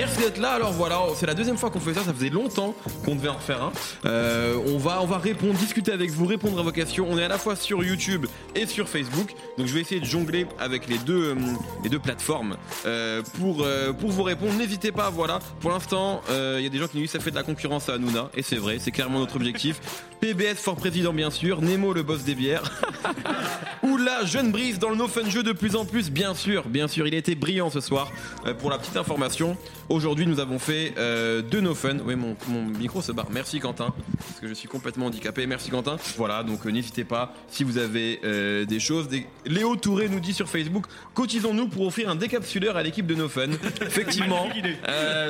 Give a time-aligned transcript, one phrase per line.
[0.00, 0.52] merci d'être là.
[0.52, 2.02] Alors voilà, c'est la deuxième fois qu'on fait ça.
[2.02, 3.72] Ça faisait longtemps qu'on devait en faire un.
[4.06, 7.06] Euh, on va, on va répondre, discuter avec vous, répondre à vos questions.
[7.08, 9.34] On est à la fois sur YouTube et sur Facebook.
[9.58, 13.66] Donc je vais essayer de jongler avec les deux, euh, plateformes euh, pour,
[13.98, 14.54] pour vous répondre.
[14.54, 15.10] N'hésitez pas.
[15.10, 15.40] Voilà.
[15.60, 17.88] Pour l'instant, il y a des gens qui nous disent ça fait de la concurrence
[17.90, 18.78] à Hanouna et c'est vrai.
[18.78, 19.80] C'est clairement notre objectif.
[20.20, 21.62] PBS fort président bien sûr.
[21.62, 22.62] Nemo le boss des bières.
[23.82, 26.68] Ou la jeune brise dans le no fun jeu de plus en plus, bien sûr,
[26.68, 28.12] bien sûr, il était brillant ce soir.
[28.46, 29.56] Euh, pour la petite information,
[29.88, 31.96] aujourd'hui nous avons fait euh, deux no fun.
[32.04, 33.28] Oui, mon, mon micro se barre.
[33.30, 35.46] Merci Quentin, parce que je suis complètement handicapé.
[35.46, 35.96] Merci Quentin.
[36.18, 39.08] Voilà, donc euh, n'hésitez pas si vous avez euh, des choses.
[39.08, 39.26] Des...
[39.46, 43.28] Léo Touré nous dit sur Facebook cotisons-nous pour offrir un décapsuleur à l'équipe de no
[43.28, 43.48] fun.
[43.80, 44.48] Effectivement,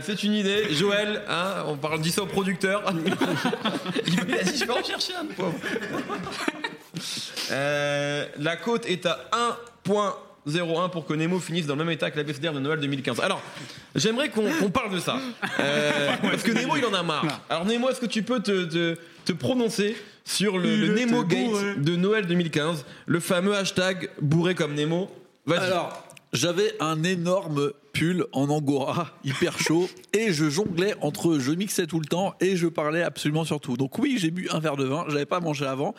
[0.02, 0.74] c'est une idée.
[0.74, 2.82] Joël, hein, on parle dit ça au producteur.
[4.06, 4.20] il
[4.70, 5.54] a vais en chercher un pauvre.
[7.52, 9.18] Euh, la cote est à
[9.86, 13.20] 1.01 pour que Nemo finisse dans le même état que la BCDR de Noël 2015.
[13.20, 13.40] Alors,
[13.94, 15.18] j'aimerais qu'on qu'on parle de ça.
[15.58, 17.40] Euh, parce que Nemo, il en a marre.
[17.48, 21.06] Alors, Nemo, est-ce que tu peux te, te- te prononcer sur le, Il le était
[21.06, 21.44] Nemo bourré.
[21.74, 25.10] Gate de Noël 2015 Le fameux hashtag bourré comme Nemo?
[25.46, 25.58] Vas-y.
[25.64, 31.86] Alors, j'avais un énorme pull en angora, hyper chaud, et je jonglais entre je mixais
[31.86, 33.76] tout le temps et je parlais absolument sur tout.
[33.76, 35.94] Donc oui, j'ai bu un verre de vin, j'avais pas mangé avant,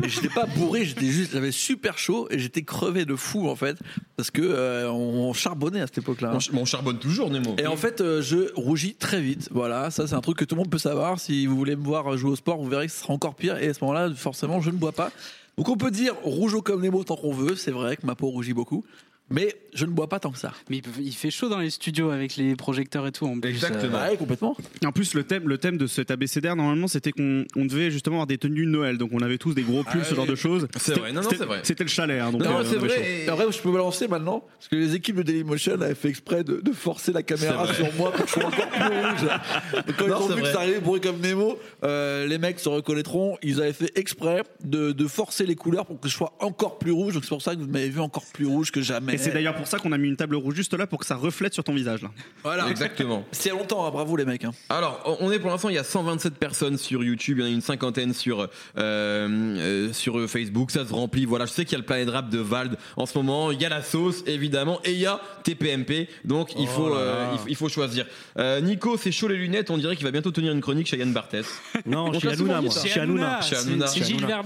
[0.00, 3.56] mais j'étais pas bourré, j'étais juste, j'avais super chaud et j'étais crevé de fou en
[3.56, 3.76] fait,
[4.16, 6.30] parce que euh, on charbonnait à cette époque-là.
[6.30, 6.36] hein.
[6.36, 7.54] on, ch- on charbonne toujours, Nemo.
[7.58, 9.48] Et en fait, euh, je rougis très vite.
[9.52, 11.20] Voilà, ça c'est un truc que tout le monde peut savoir.
[11.20, 13.56] Si vous voulez me voir jouer au sport, vous verrez que ce sera encore pire.
[13.58, 15.10] Et à ce moment-là, forcément, je ne bois pas.
[15.56, 17.56] Donc on peut dire rougeau comme mots tant qu'on veut.
[17.56, 18.84] C'est vrai que ma peau rougit beaucoup.
[19.28, 20.52] Mais je ne bois pas tant que ça.
[20.70, 23.26] Mais il fait chaud dans les studios avec les projecteurs et tout.
[23.26, 23.96] En plus, Exactement.
[23.98, 24.56] euh, Ouais, complètement.
[24.84, 28.16] En plus, le thème, le thème de cet abécédaire, normalement, c'était qu'on on devait justement
[28.16, 28.98] avoir des tenues de Noël.
[28.98, 30.68] Donc, on avait tous des gros pulls, Ah ce genre de choses.
[30.74, 31.12] C'est C'était- vrai.
[31.12, 31.58] Non, c'est vrai.
[31.64, 32.20] C'était le chalet.
[32.20, 33.02] hein, donc, Non, euh, c'est vrai.
[33.20, 35.94] Et et- après, je peux me lancer maintenant parce que les équipes de Dailymotion avaient
[35.96, 37.74] fait exprès de, de forcer la caméra vrai.
[37.74, 39.28] sur moi pour que je sois encore plus rouge.
[39.86, 40.52] Donc, quand Non, ils ont vu que vrai.
[40.52, 43.36] ça arrivait bourré comme Nemo, euh, les mecs se reconnaîtront.
[43.42, 46.92] Ils avaient fait exprès de, de forcer les couleurs pour que je sois encore plus
[46.92, 47.14] rouge.
[47.14, 49.15] Donc c'est pour ça que vous m'avez vu encore plus rouge que jamais.
[49.16, 51.06] Et c'est d'ailleurs pour ça qu'on a mis une table rouge juste là pour que
[51.06, 52.02] ça reflète sur ton visage.
[52.02, 52.10] Là.
[52.42, 52.68] voilà.
[52.70, 53.24] Exactement.
[53.32, 54.44] C'est longtemps, hein, bravo les mecs.
[54.44, 54.52] hein.
[54.68, 57.50] Alors, on est pour l'instant, il y a 127 personnes sur YouTube, il y en
[57.50, 61.24] a une cinquantaine sur euh, euh, sur Facebook, ça se remplit.
[61.24, 63.60] Voilà, je sais qu'il y a le Planet Rap de Vald en ce moment, il
[63.60, 66.08] y a la sauce évidemment, et il y a TPMP.
[66.24, 68.06] Donc il faut euh, il, faut- il faut choisir.
[68.38, 70.98] Euh, Nico, c'est chaud les lunettes, on dirait qu'il va bientôt tenir une chronique chez
[70.98, 71.46] Yann Barthès.
[71.86, 72.74] Non, On chez Hanouna, moi.
[72.84, 73.40] Chez Hanouna.
[73.40, 73.86] Chez Hanouna.
[73.86, 74.42] Gilles Hanouna,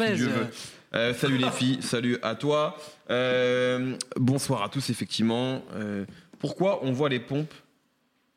[0.95, 2.77] Euh, salut les filles, salut à toi.
[3.11, 5.63] Euh, bonsoir à tous effectivement.
[5.75, 6.05] Euh,
[6.41, 7.55] pourquoi on voit les pompes?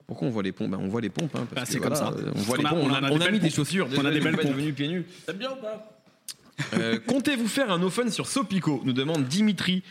[0.06, 0.70] Pourquoi on voit les pompes?
[0.70, 1.36] Ben, On voit les pompes.
[1.36, 2.14] hein, parce Bah, que c'est comme ça.
[2.36, 2.80] On voit les a- pompes.
[2.84, 3.88] On on a, en a on des a mis des chaussures.
[3.98, 4.76] On a des belles pompes.
[4.76, 5.06] pieds nus.
[5.26, 5.90] T'aimes bien ou pas?
[6.76, 9.82] Euh, Comptez-vous faire un no fun sur Sopico nous demande Dimitri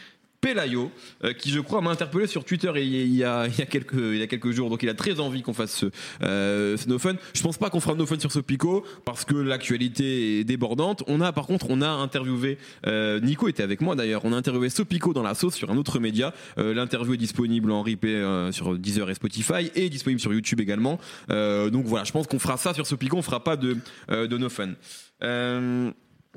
[0.42, 0.90] Pelayo,
[1.24, 3.94] euh, qui je crois m'a interpellé sur Twitter il y a, il y a- quelques,
[3.94, 5.86] il y a quelques jours, donc il a très envie qu'on fasse ce,
[6.24, 7.14] euh, ce no fun.
[7.32, 11.04] Je pense pas qu'on fera no fun sur Sopico parce que l'actualité est débordante.
[11.06, 12.58] On a par contre, on a interviewé,
[12.88, 15.76] euh, Nico était avec moi d'ailleurs, on a interviewé Sopico dans la sauce sur un
[15.76, 16.34] autre média.
[16.58, 20.60] Euh, L'interview est disponible en replay euh, sur Deezer et Spotify et disponible sur YouTube
[20.60, 20.98] également.
[21.30, 23.76] Euh, donc voilà, je pense qu'on fera ça sur Sopico, on fera pas de,
[24.08, 24.70] de no fun.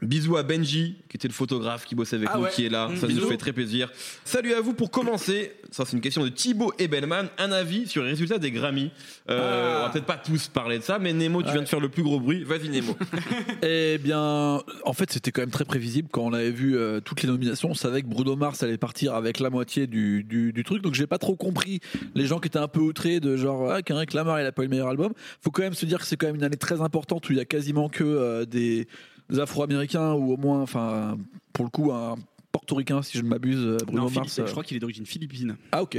[0.02, 2.50] Bisous à Benji, qui était le photographe qui bossait avec Ah nous, ouais.
[2.52, 2.90] qui est là.
[2.90, 3.90] Mmh, ça nous fait très plaisir.
[4.26, 5.54] Salut à vous pour commencer.
[5.72, 7.28] Ça, c'est une question de Thibaut Ebelman.
[7.38, 8.92] Un avis sur les résultats des Grammy.
[9.30, 9.40] Euh,
[9.76, 9.80] Ah.
[9.80, 11.88] On va peut-être pas tous parler de ça, mais Nemo, tu viens de faire le
[11.88, 12.44] plus gros bruit.
[12.44, 12.98] Vas-y, Nemo.
[13.64, 17.22] Eh bien, en fait, c'était quand même très prévisible quand on avait vu euh, toutes
[17.22, 17.70] les nominations.
[17.72, 20.82] On savait que Bruno Mars allait partir avec la moitié du, du, du truc.
[20.82, 21.80] Donc, j'ai pas trop compris
[22.16, 24.64] les gens qui étaient un peu outrés de genre, ah, Kendrick Lamar, il a pas
[24.64, 25.14] eu le meilleur album.
[25.42, 27.38] Faut quand même se dire que c'est quand même une année très importante où il
[27.38, 28.88] y a quasiment que euh, des,
[29.30, 31.18] des Afro-Américains ou au moins, enfin,
[31.54, 32.16] pour le coup, un
[32.52, 34.40] portoricain, si je ne m'abuse, euh, Bruno Non, Mars.
[34.40, 35.58] Euh, je crois qu'il est d'origine philippine.
[35.72, 35.98] Ah ok.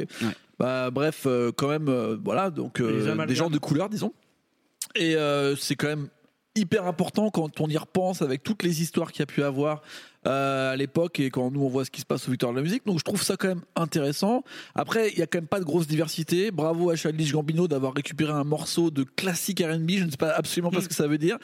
[0.59, 1.91] Bah bref, euh, quand même,
[2.25, 4.13] voilà, donc des gens de couleur, disons.
[4.95, 5.17] Et
[5.59, 6.09] c'est quand même
[6.55, 9.83] hyper important quand on y repense avec toutes les histoires qu'il y a pu avoir
[10.27, 12.57] euh, à l'époque et quand nous on voit ce qui se passe au Victoire de
[12.59, 12.85] la musique.
[12.85, 14.43] Donc je trouve ça quand même intéressant.
[14.75, 16.51] Après, il y a quand même pas de grosse diversité.
[16.51, 19.91] Bravo à Childish Gambino d'avoir récupéré un morceau de classique R&B.
[19.99, 21.39] Je ne sais pas absolument pas ce que ça veut dire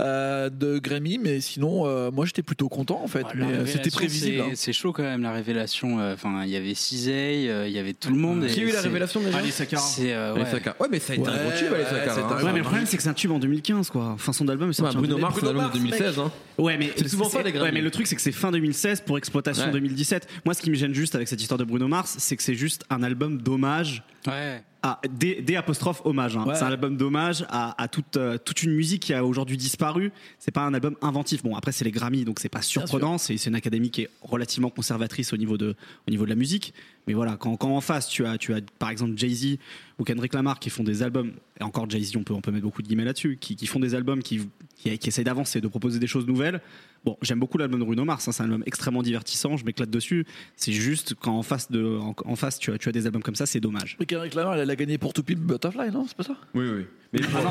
[0.00, 3.24] euh, de Grammy, mais sinon, euh, moi j'étais plutôt content en fait.
[3.28, 4.36] Ah, mais c'était prévisible.
[4.36, 4.52] c'est- hein.
[4.54, 5.98] C'est chaud quand même la révélation.
[6.00, 8.46] euh, Enfin, il y avait Cisey, euh, il y avait tout le monde.
[8.46, 9.82] Qui a eu la c'est- révélation déjà Ali Sakara.
[9.82, 10.44] C'est euh, ouais.
[10.50, 10.76] Saka.
[10.80, 12.14] Ouais, mais ça a été un gros tube, Ali ouais, Saka.
[12.14, 12.36] c'est hein.
[12.44, 14.04] Ouais, mais le problème, c'est que c'est un tube en 2015, quoi.
[14.14, 15.20] Enfin, son album est Ouais, Bruno 2015.
[15.20, 16.18] Mars, c'est de Mars, 2016.
[16.18, 16.32] Hein.
[16.58, 17.66] Ouais, mais C'est souvent ça, les Grammy.
[17.66, 19.70] Ouais, mais le truc c'est que c'est fin 2016 pour exploitation Ouais.
[19.72, 20.26] 2017.
[20.44, 22.56] Moi, ce qui me gêne juste avec cette histoire de Bruno Mars, c'est que c'est
[22.56, 24.62] juste un album d'hommage Ouais.
[24.82, 26.36] Ah, des, des apostrophes hommage.
[26.36, 26.44] hein.
[26.46, 26.54] Ouais.
[26.54, 30.12] C'est un album d'hommage à, à toute, euh, toute une musique qui a aujourd'hui disparu.
[30.38, 31.42] C'est pas un album inventif.
[31.42, 33.18] Bon, après, c'est les Grammy, donc c'est pas surprenant.
[33.18, 35.74] C'est une académie qui est relativement conservatrice au niveau de,
[36.06, 36.72] au niveau de la musique.
[37.08, 39.56] Mais voilà, quand, quand en face, tu as, tu as par exemple Jay-Z
[39.98, 42.64] ou Kendrick Lamar qui font des albums, et encore Jay-Z, on peut, on peut mettre
[42.64, 45.68] beaucoup de guillemets là-dessus, qui, qui font des albums qui, qui, qui essayent d'avancer, de
[45.68, 46.60] proposer des choses nouvelles.
[47.04, 49.90] Bon, j'aime beaucoup l'album de Bruno Mars, hein, c'est un album extrêmement divertissant, je m'éclate
[49.90, 50.26] dessus.
[50.56, 53.22] C'est juste quand en face, de, en, en face tu, as, tu as des albums
[53.22, 53.96] comme ça, c'est dommage.
[54.24, 56.06] Elle a gagné pour To Pimp Butterfly, non?
[56.06, 56.36] C'est pas ça?
[56.54, 56.86] Oui, oui.
[57.20, 57.50] Mais Ah non,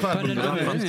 [0.00, 0.12] pas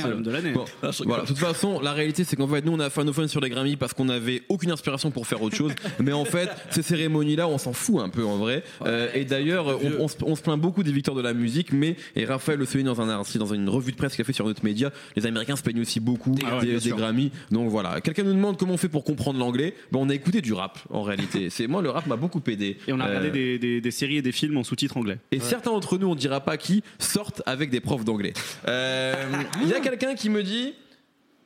[0.04, 0.52] album de l'année.
[0.52, 1.22] Bon, Ah, voilà.
[1.22, 3.50] De toute façon, la réalité, c'est qu'en fait, nous, on a fait un sur les
[3.50, 5.72] Grammy parce qu'on n'avait aucune inspiration pour faire autre chose.
[6.00, 8.62] Mais en fait, ces cérémonies-là, on s'en fout un peu en vrai.
[8.86, 11.72] Euh, et d'ailleurs, on, on se- on se plaint beaucoup des victoires de la musique,
[11.72, 14.24] mais et Raphaël le souligne dans un article, dans une revue de presse qu'il a
[14.24, 16.90] fait sur notre média, les Américains se plaignent aussi beaucoup Ah ouais, des, des.
[16.90, 17.30] Grammy.
[17.50, 18.00] Donc voilà.
[18.00, 19.74] Quelqu'un nous demande comment on fait pour comprendre l'anglais.
[19.92, 21.50] Ben, on a écouté du rap en réalité.
[21.50, 22.76] C'est moi, le rap m'a beaucoup aidé.
[22.88, 25.18] Et on a regardé Euh, des, des- des séries et des films en sous-titres anglais.
[25.32, 28.32] et certains d'entre nous, on dira pas qui, sortent avec des profs d'anglais.
[28.68, 29.14] Euh,
[29.62, 30.74] Il y a quelqu'un qui me dit.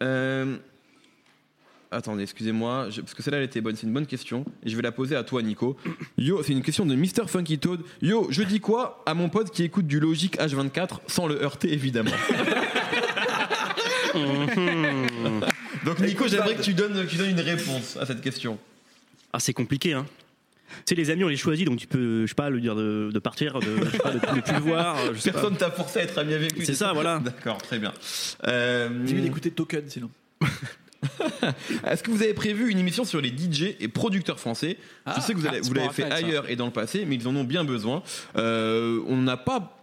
[0.02, 0.56] euh,
[1.90, 4.82] Attendez, excusez-moi, parce que celle-là elle était bonne, c'est une bonne question, et je vais
[4.82, 5.76] la poser à toi, Nico.
[6.18, 7.28] Yo, c'est une question de Mr.
[7.28, 7.82] Funky Toad.
[8.02, 11.72] Yo, je dis quoi à mon pote qui écoute du Logic H24 sans le heurter,
[11.72, 12.10] évidemment
[15.84, 18.58] Donc, Nico, j'aimerais que tu donnes, que tu donnes une réponse à cette question.
[19.32, 20.06] Ah, c'est compliqué, hein.
[20.68, 22.74] Tu sais, les amis, on les choisit, donc tu peux, je sais pas, lui dire
[22.74, 24.96] de, de partir, de, je sais pas, de, de plus le voir.
[25.14, 25.30] je sais.
[25.32, 26.66] Personne t'a forcé à être ami avec lui.
[26.66, 27.18] C'est ça, voilà.
[27.18, 27.92] D'accord, très bien.
[28.46, 30.10] Euh, Dis-lui d'écouter Token, sinon.
[31.86, 34.78] Est-ce que vous avez prévu une émission sur les DJ et producteurs français?
[35.14, 36.14] Je sais que vous, ah, vous l'avez fait ça.
[36.14, 38.02] ailleurs et dans le passé, mais ils en ont bien besoin.
[38.36, 39.73] Euh, on n'a pas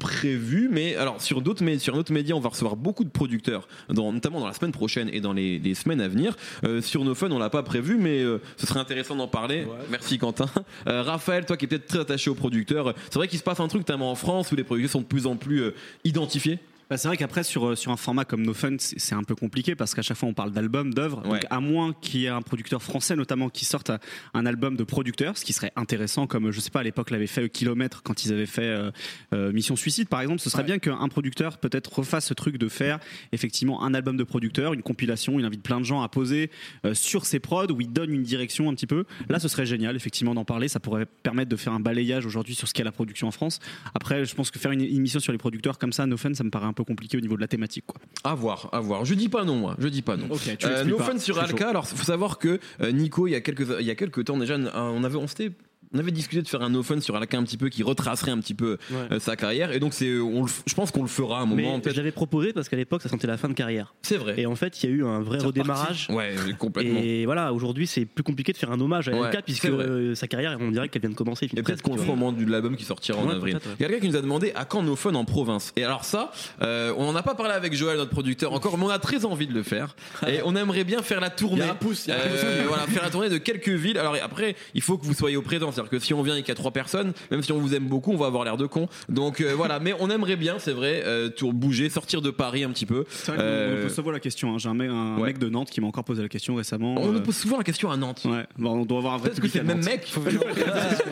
[0.00, 3.68] prévu, mais alors sur d'autres mé- sur notre média, on va recevoir beaucoup de producteurs,
[3.88, 6.36] dans, notamment dans la semaine prochaine et dans les, les semaines à venir.
[6.64, 9.66] Euh, sur nos fun, on l'a pas prévu, mais euh, ce serait intéressant d'en parler.
[9.90, 10.46] Merci Quentin.
[10.86, 13.60] Euh, Raphaël, toi qui es peut-être très attaché aux producteurs, c'est vrai qu'il se passe
[13.60, 15.62] un truc notamment en France où les producteurs sont de plus en plus
[16.04, 16.58] identifiés?
[16.90, 19.74] Bah, c'est vrai qu'après sur, sur un format comme No Fun, c'est un peu compliqué
[19.74, 21.22] parce qu'à chaque fois on parle d'albums, d'œuvres.
[21.26, 21.40] Ouais.
[21.40, 23.90] Donc à moins qu'il y ait un producteur français notamment qui sorte
[24.32, 27.26] un- album de producteur, ce qui serait intéressant comme je sais pas à l'époque l'avait
[27.26, 28.90] fait Kilomètre quand ils avaient fait euh,
[29.34, 30.40] euh, Mission Suicide par exemple.
[30.40, 32.98] Ce serait bien qu'un producteur peut-être refasse ce truc de faire
[33.32, 36.50] effectivement un album de producteur, une compilation, il invite plein de gens à poser
[36.86, 39.04] euh, sur ses prods où il donne une direction un petit peu.
[39.28, 42.54] Là ce serait génial effectivement d'en parler, ça pourrait permettre de faire un balayage aujourd'hui
[42.54, 43.58] sur ce qu'est la production en France.
[43.94, 46.44] Après je pense que faire une émission sur les producteurs comme ça, No Fun, ça
[46.44, 48.00] me paraît un peu compliqué au niveau de la thématique quoi.
[48.24, 49.04] À voir, à voir.
[49.04, 49.76] Je dis pas non, moi.
[49.78, 50.26] Je dis pas non.
[50.30, 51.04] Ok, tu Euh, no pas.
[51.04, 51.64] fun sur Alka.
[51.64, 51.70] chaud.
[51.70, 54.36] Alors, faut savoir que euh, Nico, il y a quelques, il y a quelques temps
[54.36, 55.52] déjà, on avait, on s'était
[55.94, 58.30] on avait discuté de faire un no fun sur Alaka un petit peu qui retracerait
[58.30, 58.96] un petit peu Ouais.
[59.12, 61.80] euh, sa carrière et donc c'est f- je pense qu'on le fera à un moment
[61.84, 63.94] Mais je l'avais proposé parce qu'à l'époque, ça sentait la fin de carrière.
[64.02, 66.08] c'est vrai Et en fait, il y a eu un vrai redémarrage.
[66.10, 69.42] ouais complètement Et voilà, aujourd'hui, c'est plus compliqué de faire un hommage à Ouais, LK
[69.44, 71.48] puisque euh, sa carrière, on dirait qu'elle vient de commencer.
[71.56, 73.54] et peut-être qu'on le fera au moment de l'album qui sortira en Ouais, avril.
[73.56, 73.60] ouais.
[73.78, 75.72] Il y a quelqu'un qui nous a demandé à quand nos fun en province.
[75.76, 76.30] Et alors ça,
[76.62, 79.24] euh, on n'en a pas parlé avec Joël, notre producteur, encore, mais on a très
[79.24, 79.96] envie de le faire.
[80.26, 81.62] Et on aimerait bien faire la tournée.
[81.62, 83.98] Il y a un pouce, Euh, voilà, faire la tournée de quelques villes.
[83.98, 85.70] Alors après, il faut que vous soyez au présent.
[85.78, 87.74] C'est-à-dire que si on vient et qu'il y a trois personnes, même si on vous
[87.74, 88.88] aime beaucoup, on va avoir l'air de con.
[89.08, 92.64] Donc euh, voilà, mais on aimerait bien, c'est vrai, euh, tour- bouger, sortir de Paris
[92.64, 93.04] un petit peu.
[93.10, 94.54] C'est vrai qu'on- Euh, on pose souvent la question.
[94.54, 94.58] hein.
[94.58, 95.26] J'ai un, mec, un Ouais.
[95.28, 96.96] mec de Nantes qui m'a encore posé la question récemment.
[96.98, 98.22] On nous euh, pose souvent la question à Nantes.
[98.24, 100.06] Ouais, bon, on doit avoir un vrai Peut-être que c'est le même mec.
[100.16, 100.46] En fait, il y en a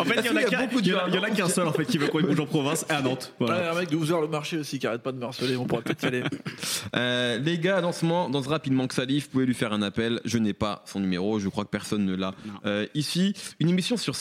[0.04, 1.18] Parce qu'il y a qu'un beaucoup de il y en a- gens à il y
[1.18, 3.32] en a qu'un seul en fait qui veut qu'on bouge en province et à Nantes.
[3.38, 3.60] Voilà.
[3.60, 5.64] Ouais, un mec de 12h le marché aussi qui arrête pas de me harceler, on
[5.66, 6.22] pourrait peut-être y aller.
[7.44, 9.24] Les gars, dans ce moment, dans ce rap, il manque Salif.
[9.24, 10.20] Vous pouvez lui faire un appel.
[10.24, 11.38] Je n'ai pas son numéro.
[11.38, 13.34] Je crois que personne ne l'a euh, ici.
[13.60, 14.16] Une émission sur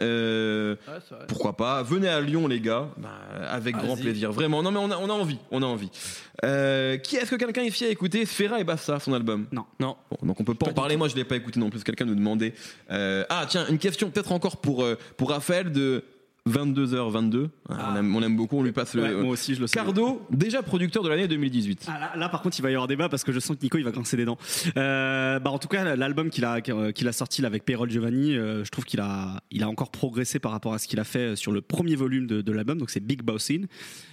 [0.00, 2.88] Euh, Ouais, pourquoi pas Venez à Lyon, les gars.
[2.96, 3.10] Bah,
[3.48, 4.32] avec grand plaisir.
[4.32, 4.62] Vraiment.
[4.62, 5.38] Non, mais on a, on a envie.
[5.50, 5.90] On a envie.
[6.44, 9.46] Euh, qui est-ce que quelqu'un ici a écouté Sfera et Bassa, son album?
[9.52, 9.64] Non.
[9.80, 9.96] Non.
[10.10, 10.96] Bon, donc on peut pas, en parler.
[10.96, 11.82] Moi, je l'ai pas écouté non plus.
[11.84, 12.54] Quelqu'un nous demandait.
[12.90, 16.04] Euh, ah, tiens, une question peut-être encore pour euh, pour Raphaël de
[16.48, 17.48] 22h22.
[17.70, 18.58] Ah, on, aime, on aime beaucoup.
[18.58, 19.02] On lui passe le.
[19.02, 19.74] Ouais, moi aussi, je le sais.
[19.74, 21.86] Cardo, déjà producteur de l'année 2018.
[21.88, 23.62] Ah, là, là, par contre, il va y avoir débat parce que je sens que
[23.62, 24.36] Nico il va grincer des dents.
[24.76, 28.36] Euh, bah, en tout cas, l'album qu'il a qu'il a sorti là, avec Payroll Giovanni,
[28.36, 31.04] euh, je trouve qu'il a il a encore progressé par rapport à ce qu'il a
[31.04, 32.76] fait sur le premier volume de, de l'album.
[32.76, 33.62] Donc c'est Big Bossin.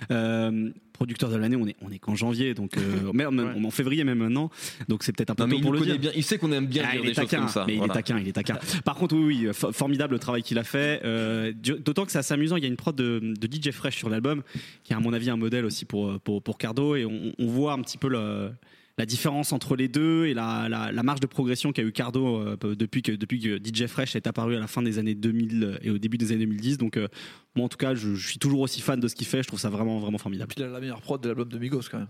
[0.09, 0.71] Euh,
[1.01, 4.19] producteur de l'année, on est on est qu'en janvier, donc euh, même, en février même
[4.19, 4.51] maintenant.
[4.87, 5.97] Donc c'est peut-être un peu Non, tôt il pour le dire.
[5.97, 6.11] bien.
[6.15, 7.63] Il sait qu'on aime bien Ah, dire il des est choses taquin, comme ça.
[7.67, 8.59] mais il est taquin, il est taquin.
[8.85, 11.01] Par contre, oui, oui, fo- formidable le travail qu'il a fait.
[11.03, 11.51] Euh,
[11.85, 12.55] D'autant que c'est assez amusant.
[12.57, 14.43] Il y a une prod de, de DJ Fresh sur l'album,
[14.83, 17.47] qui est à mon avis un modèle aussi pour pour, pour Cardo, et on, on
[17.47, 18.51] voit un petit peu le
[18.97, 22.57] la différence entre les deux et la, la, marge de progression qu'a eu Cardo euh,
[22.75, 25.89] depuis, que, depuis que DJ Fresh est apparu à la fin des années 2000 et
[25.89, 26.77] au début des années 2010.
[26.77, 27.07] Donc, euh,
[27.55, 29.43] moi, en tout cas, je, suis toujours aussi fan de ce qu'il fait.
[29.43, 30.53] Je trouve ça vraiment, vraiment formidable.
[30.53, 32.07] Puis il a la meilleure prod de l'album de Migos quand même.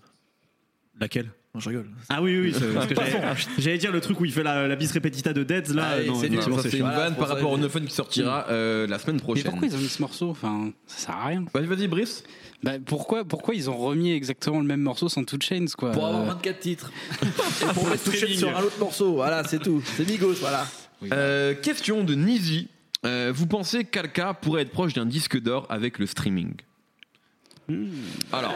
[1.02, 1.32] Laquelle?
[1.54, 1.88] Non, je rigole.
[2.08, 2.96] Ah oui, oui, que
[3.58, 5.96] j'allais- dire le truc où il fait la, la bis repetita de Dead, là.
[5.98, 9.44] Ah c'est une vanne par rapport au Fun qui sortira euh, la semaine Mais prochaine.
[9.52, 10.30] pourquoi ils ont mis ce morceau?
[10.30, 11.44] Enfin, ça sert à rien.
[11.54, 12.24] Vas-y, vas-y, Brice.
[12.64, 15.92] Bah, pourquoi, pourquoi ils ont remis exactement le même morceau sans Two Chains quoi?
[15.92, 16.92] Pour avoir Euh, 24 titres.
[17.24, 19.16] Et pour mettre toucher sur un autre morceau.
[19.16, 19.82] Voilà, c'est tout.
[19.98, 20.66] C'est Migos, voilà.
[21.12, 22.70] Euh, question de Nizi.
[23.04, 26.54] Euh, vous pensez qu'Alka pourrait être proche d'un disque d'or avec le streaming?
[28.32, 28.54] Alors,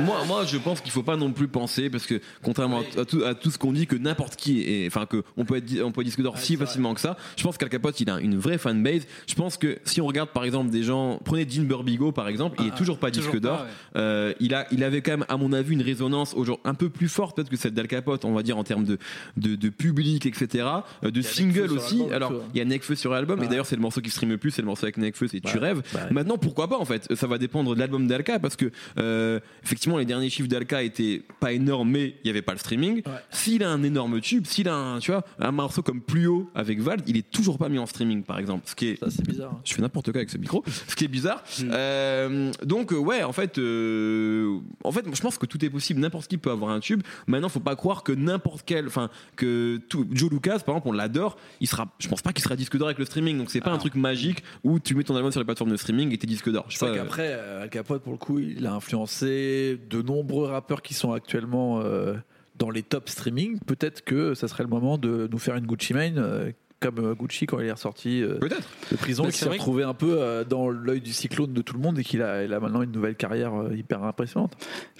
[0.00, 3.04] moi, moi, je pense qu'il faut pas non plus penser parce que contrairement à, à
[3.04, 5.82] tout, à tout ce qu'on dit que n'importe qui, est, enfin que on peut être,
[5.82, 7.16] on peut disque d'or si facilement que ça.
[7.36, 9.06] Je pense qu'Al Capote, il a une vraie fanbase.
[9.26, 12.56] Je pense que si on regarde par exemple des gens, prenez Dean Burbigo par exemple,
[12.60, 13.60] il est toujours pas toujours disque d'or.
[13.62, 13.66] ouais.
[13.96, 16.88] Euh, il a, il avait quand même, à mon avis, une résonance aujourd'hui un peu
[16.88, 18.98] plus forte peut-être que celle d'Al Capote, on va dire en termes de,
[19.36, 20.66] de, de public, etc.
[21.04, 22.02] euh, de single aussi.
[22.12, 24.38] Alors, il y a Nekfeu sur l'album, et d'ailleurs c'est le morceau qui stream le
[24.38, 25.82] plus, c'est le morceau avec Nekfeu, c'est Tu rêves.
[25.94, 26.00] Ouais.
[26.10, 27.08] Maintenant, pourquoi pas en fait?
[27.14, 31.22] Ça va dépendre de l'album d'Alka parce que euh, effectivement les derniers chiffres d'Alka étaient
[31.40, 32.96] pas énormes, mais il y avait pas le streaming.
[33.06, 33.12] Ouais.
[33.30, 36.50] S'il a un énorme tube, s'il a un, tu vois, un morceau comme Plus haut
[36.54, 39.10] avec Vald, il est toujours pas mis en streaming par exemple, ce qui est Ça,
[39.10, 39.52] c'est bizarre.
[39.54, 39.60] hein.
[39.64, 41.42] je fais n'importe quoi avec ce micro, ce qui est bizarre.
[41.60, 41.70] Mm.
[41.72, 46.00] Euh, donc euh, ouais, en fait, euh, en fait, je pense que tout est possible.
[46.00, 47.02] N'importe qui peut avoir un tube.
[47.26, 50.92] Maintenant, faut pas croire que n'importe quel, enfin, que tout, Joe Lucas, par exemple, on
[50.92, 51.36] l'adore.
[51.60, 53.38] Il sera, je pense pas qu'il sera disque d'or avec le streaming.
[53.38, 53.74] Donc c'est pas Ah.
[53.74, 56.26] un truc magique où tu mets ton album sur les plateformes de streaming et t'es
[56.26, 56.66] disque d'or.
[56.68, 56.94] Je sais pas.
[56.94, 61.80] qu'après, Al Capote, pour le coup, il a influencé de nombreux rappeurs qui sont actuellement
[61.82, 62.14] euh,
[62.58, 63.58] dans les top streaming.
[63.66, 67.14] Peut-être que ça serait le moment de nous faire une Gucci Mane, euh, comme euh,
[67.14, 68.68] Gucci quand il est ressorti euh, Peut-être.
[68.92, 71.80] de prison, qui s'est retrouvé un peu euh, dans l'œil du cyclone de tout le
[71.80, 74.52] monde et qu'il a, il a maintenant une nouvelle carrière euh, hyper impressionnante.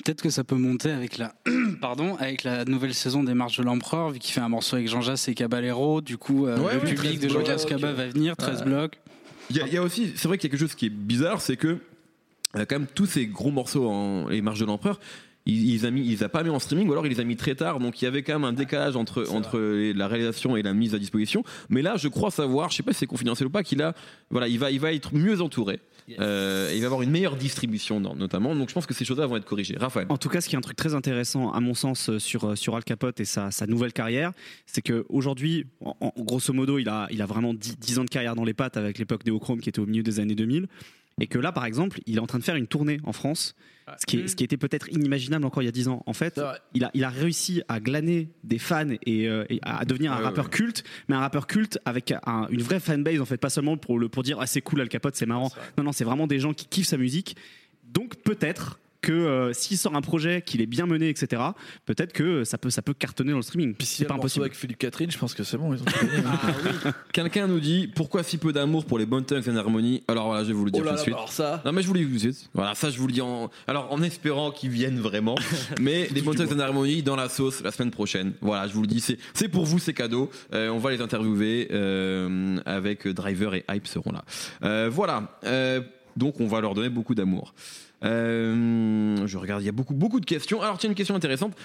[0.03, 1.35] Peut-être que ça peut monter avec la,
[1.81, 4.89] pardon, avec la nouvelle saison des Marches de l'Empereur, vu qu'il fait un morceau avec
[4.89, 6.01] Jean Jass et Caballero.
[6.01, 7.97] Du coup, Ouais, le public 13 de Jean blocs, Jass Cabal ok.
[7.97, 8.65] va venir, 13 Ouais.
[8.65, 8.99] blocs.
[9.51, 10.87] Il y, a- il y a aussi, c'est vrai qu'il y a quelque chose qui
[10.87, 11.79] est bizarre, c'est que euh,
[12.55, 14.99] quand même tous ces gros morceaux en les marches de l'empereur.
[15.47, 17.11] Il, il les a mis, il les a pas mis en streaming, ou alors il
[17.13, 19.59] les a mis très tard, donc il y avait quand même un décalage entre entre
[19.59, 21.43] les- la réalisation et la mise à disposition.
[21.71, 23.95] Mais là, je crois savoir, je sais pas si c'est confidentiel ou pas, qu'il a,
[24.31, 25.81] voilà, il va, il va être mieux entouré,
[26.21, 28.55] Euh, et il va avoir une meilleure distribution, dans- notamment.
[28.55, 29.77] Donc je pense que ces choses-là vont être corrigées.
[29.79, 30.07] Raphaël.
[30.11, 32.45] En tout cas, ce qui est un truc très intéressant, à mon sens, euh, sur,
[32.45, 34.33] euh, sur Al Capote et sa, sa nouvelle carrière,
[34.67, 38.11] c'est qu'aujourd'hui, en, en- grosso modo, il a, il a vraiment 10, 10 ans de
[38.11, 40.67] carrière dans les pattes avec l'époque Néochrome qui était au milieu des années 2000.
[41.21, 43.55] Et que là, par exemple, il est en train de faire une tournée en France,
[43.99, 46.03] ce qui, est- ce qui était peut-être inimaginable encore il y a 10 ans.
[46.07, 46.39] En fait,
[46.75, 50.17] il a, il a réussi à glaner des fans et, euh, et à devenir un
[50.25, 53.77] rappeur culte, mais un rappeur culte avec un- une vraie fanbase, en fait, pas seulement
[53.77, 55.51] pour, le, pour dire ah, c'est cool Al Capote, c'est marrant.
[55.79, 57.37] Non, non, c'est vraiment des gens qui kiffent sa musique.
[57.85, 61.43] Donc peut-être que euh, s'il sort un projet, qu'il est bien mené, etc.,
[61.87, 63.75] peut-être que ça peut, ça peut cartonner dans le streaming.
[63.75, 64.45] Puis si C'est pas impossible.
[64.45, 66.23] avec Philippe Catherine, je pense que c'est bon, ils ont tout gagné.
[67.13, 70.03] Quelqu'un nous dit pourquoi si peu d'amour pour les Bone Thugs and Harmony.
[70.09, 71.15] Alors voilà, je vais vous le dire Oh là tout de là, suite.
[71.15, 71.63] alors ça.
[71.65, 72.51] Non mais je vous le dis tout de suite.
[72.55, 75.37] Voilà, ça je vous le dis en alors en espérant qu'ils viennent vraiment.
[75.81, 78.33] mais les Bone Thugs and Harmony dans la sauce la semaine prochaine.
[78.41, 80.31] Voilà, je vous le dis, c'est c'est pour vous, c'est cadeau.
[80.55, 84.25] Euh, on va les interviewer euh, avec Driver et Hype seront là.
[84.65, 85.39] Euh, voilà.
[85.45, 85.81] Euh,
[86.17, 87.55] donc on va leur donner beaucoup d'amour.
[88.05, 90.63] Euh, je regarde, il y a beaucoup beaucoup de questions.
[90.63, 91.57] Alors tiens une question intéressante.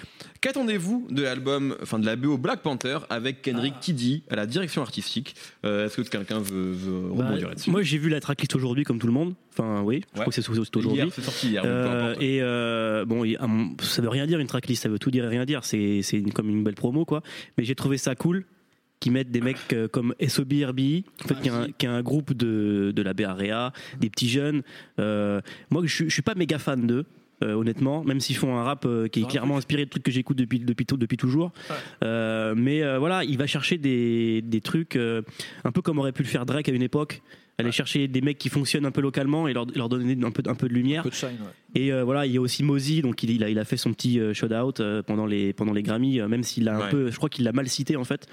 [0.41, 4.81] Qu'attendez-vous de l'album, enfin de la BO Black Panther avec Kendrick Kiddy à la direction
[4.81, 5.35] artistique?
[5.65, 7.69] Euh, Est-ce que quelqu'un veut, veut Bah, rebondir là-dessus?
[7.71, 9.35] moi, j'ai vu la tracklist aujourd'hui, comme tout le monde.
[9.51, 10.25] Enfin, oui, je Ouais.
[10.25, 11.11] crois que c'est aujourd'hui.
[11.13, 11.63] C'est sorti hier.
[11.65, 15.29] Euh, et bon, mon- ça veut rien dire une tracklist, ça veut tout dire et
[15.29, 15.63] rien dire.
[15.63, 16.01] C'est
[16.33, 17.21] comme une belle promo, quoi.
[17.57, 18.45] Mais j'ai trouvé ça cool
[19.03, 21.89] qu'ils mettent des mecs euh, comme SOB RBI, en fait, qui, est un, qui est
[21.89, 24.62] un groupe de, de la BREA, des petits jeunes.
[25.00, 27.05] Euh, moi, je, suis- je suis pas méga fan d'eux.
[27.43, 30.12] euh, honnêtement, même s'ils font un rap euh, qui est clairement inspiré de trucs que
[30.12, 31.51] j'écoute depuis, depuis, depuis toujours.
[32.03, 36.29] Euh, mais voilà, il va chercher des, des trucs un peu comme aurait pu le
[36.29, 37.22] faire Drake à une époque.
[37.60, 40.41] Aller chercher des mecs qui fonctionnent un peu localement et leur, leur donner un peu,
[40.48, 41.03] un peu de lumière.
[41.03, 41.29] Peu de shine,
[41.75, 41.79] ouais.
[41.81, 43.93] Et voilà, il y a aussi Mozy, donc il, il a, il a fait son
[43.93, 47.12] petit shout out euh, pendant les pendant les Grammy, euh, même s'il a un peu,
[47.12, 48.27] je crois qu'il l'a mal cité en fait.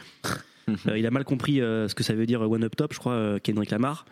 [0.89, 2.93] Euh, il a mal compris euh, ce que ça veut dire euh, One Up Top,
[2.93, 4.05] je crois, Kendrick Lamar.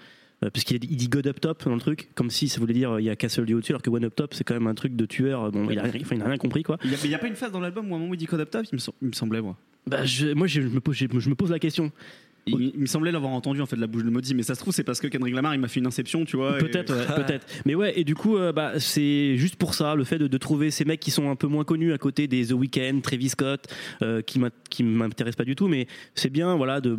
[0.52, 3.10] Puisqu'il dit- God Up Top dans le truc, comme si ça voulait dire il y
[3.10, 5.04] a Castle du au-dessus, alors que One Up Top c'est quand même un truc de
[5.04, 5.50] tueur.
[5.50, 6.78] Bon, il a, rien- il a rien compris quoi.
[6.84, 8.38] Il n'y a, pas une phase dans l'album où à un moment il dit Code
[8.42, 9.56] Up Top, il me, sem- il me semblait, moi.
[9.88, 11.90] Bah, je- moi je, je me pose, je, je me pose la question.
[12.50, 14.54] Il, il me semblait l'avoir entendu en fait de la bouche de Maudit, mais ça
[14.54, 16.56] se trouve c'est parce que Kendrick Lamar il m'a fait une inception, tu vois.
[16.56, 17.46] et- Peut-être, ouais, peut-être.
[17.66, 20.38] Mais ouais, et du coup, euh, bah, c'est juste pour ça, le fait de, de
[20.38, 23.30] trouver ces mecs qui sont un peu moins connus à côté des The Weeknd, Travis
[23.30, 23.66] Scott,
[24.02, 24.40] euh, qui
[24.70, 26.94] qui m'intéressent pas du tout, mais c'est bien, voilà, de,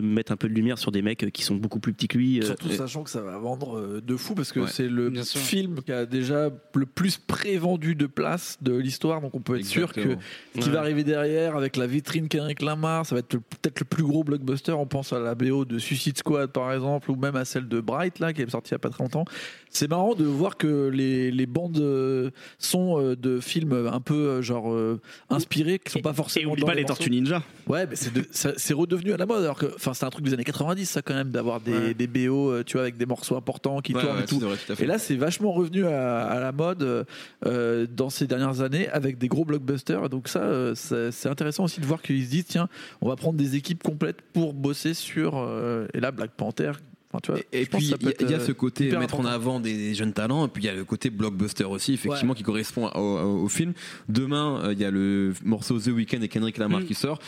[0.00, 2.38] mettre un peu de lumière sur des mecs qui sont beaucoup plus petits que lui.
[2.40, 4.66] euh, Surtout et- sachant que ça va vendre euh, de fou parce que Ouais.
[4.70, 9.40] c'est le film qui a déjà le plus prévendu de place de l'histoire, donc on
[9.40, 10.16] peut être sûr que
[10.54, 10.74] ce qui Ouais.
[10.74, 14.24] va arriver derrière avec la vitrine Kendrick Lamar, ça va être peut-être le plus gros
[14.24, 17.68] blockbuster en pense à la BO de Suicide Squad par exemple, ou même à celle
[17.68, 19.24] de Bright là qui est sortie il y a pas très longtemps.
[19.70, 24.14] C'est marrant de voir que les, les bandes euh, sont euh, de films un peu
[24.14, 24.98] euh, genre euh,
[25.30, 26.52] inspirés, qui sont pas Et forcément.
[26.52, 26.84] oublie dans pas les.
[26.88, 27.42] Tortues Ninja.
[27.66, 27.94] Ouais, mais
[28.32, 29.42] c'est redevenu à la mode.
[29.44, 31.92] Alors que, enfin, c'est un truc des années 90, ça quand même, d'avoir des, Ouais.
[31.94, 34.40] des BO, euh, tu vois, avec des morceaux importants qui Ouais, tournent ouais, et tout.
[34.40, 34.56] vrai.
[34.80, 37.04] Et là, c'est vachement revenu à, à la mode euh,
[37.44, 40.06] euh, dans ces dernières années avec des gros blockbusters.
[40.06, 42.68] Et Donc ça, euh, c'est c'est intéressant aussi de voir qu'ils se disent tiens,
[43.02, 45.36] on va prendre des équipes complètes pour bosser sur.
[45.36, 46.72] euh, et là, Black Panther.
[47.10, 47.78] Enfin, tu vois, Et, puis
[48.20, 50.62] il y, a- y ce côté hyper mettre en avant des jeunes talents, et puis
[50.62, 53.72] il y a le côté blockbuster aussi, effectivement, qui correspond au, au- au film.
[54.10, 56.84] Demain, euh, il y a le morceau The Weeknd et Kendrick Lamar Mm.
[56.84, 57.18] qui sort.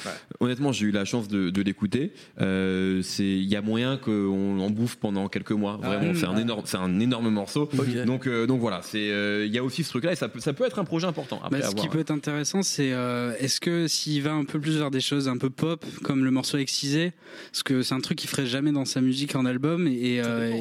[0.40, 2.12] Honnêtement, j'ai eu la chance de, de l'écouter.
[2.42, 5.78] Euh, c'est, il y a moyen qu'on en bouffe pendant quelques mois.
[5.82, 7.68] Vraiment, mm, c'est un énorme, c'est un énorme morceau.
[8.04, 10.40] Donc, euh, donc voilà, c'est, euh, il y a aussi ce truc-là, et ça peut,
[10.40, 11.40] ça peut être un projet important.
[11.42, 14.60] Après, Bah, ce qui peut être intéressant, c'est euh, est-ce que s'il va un peu
[14.60, 17.12] plus vers des choses un peu pop, comme le morceau Excisé,
[17.50, 20.52] parce que c'est un truc qu'il ferait jamais dans sa musique en album, et, euh,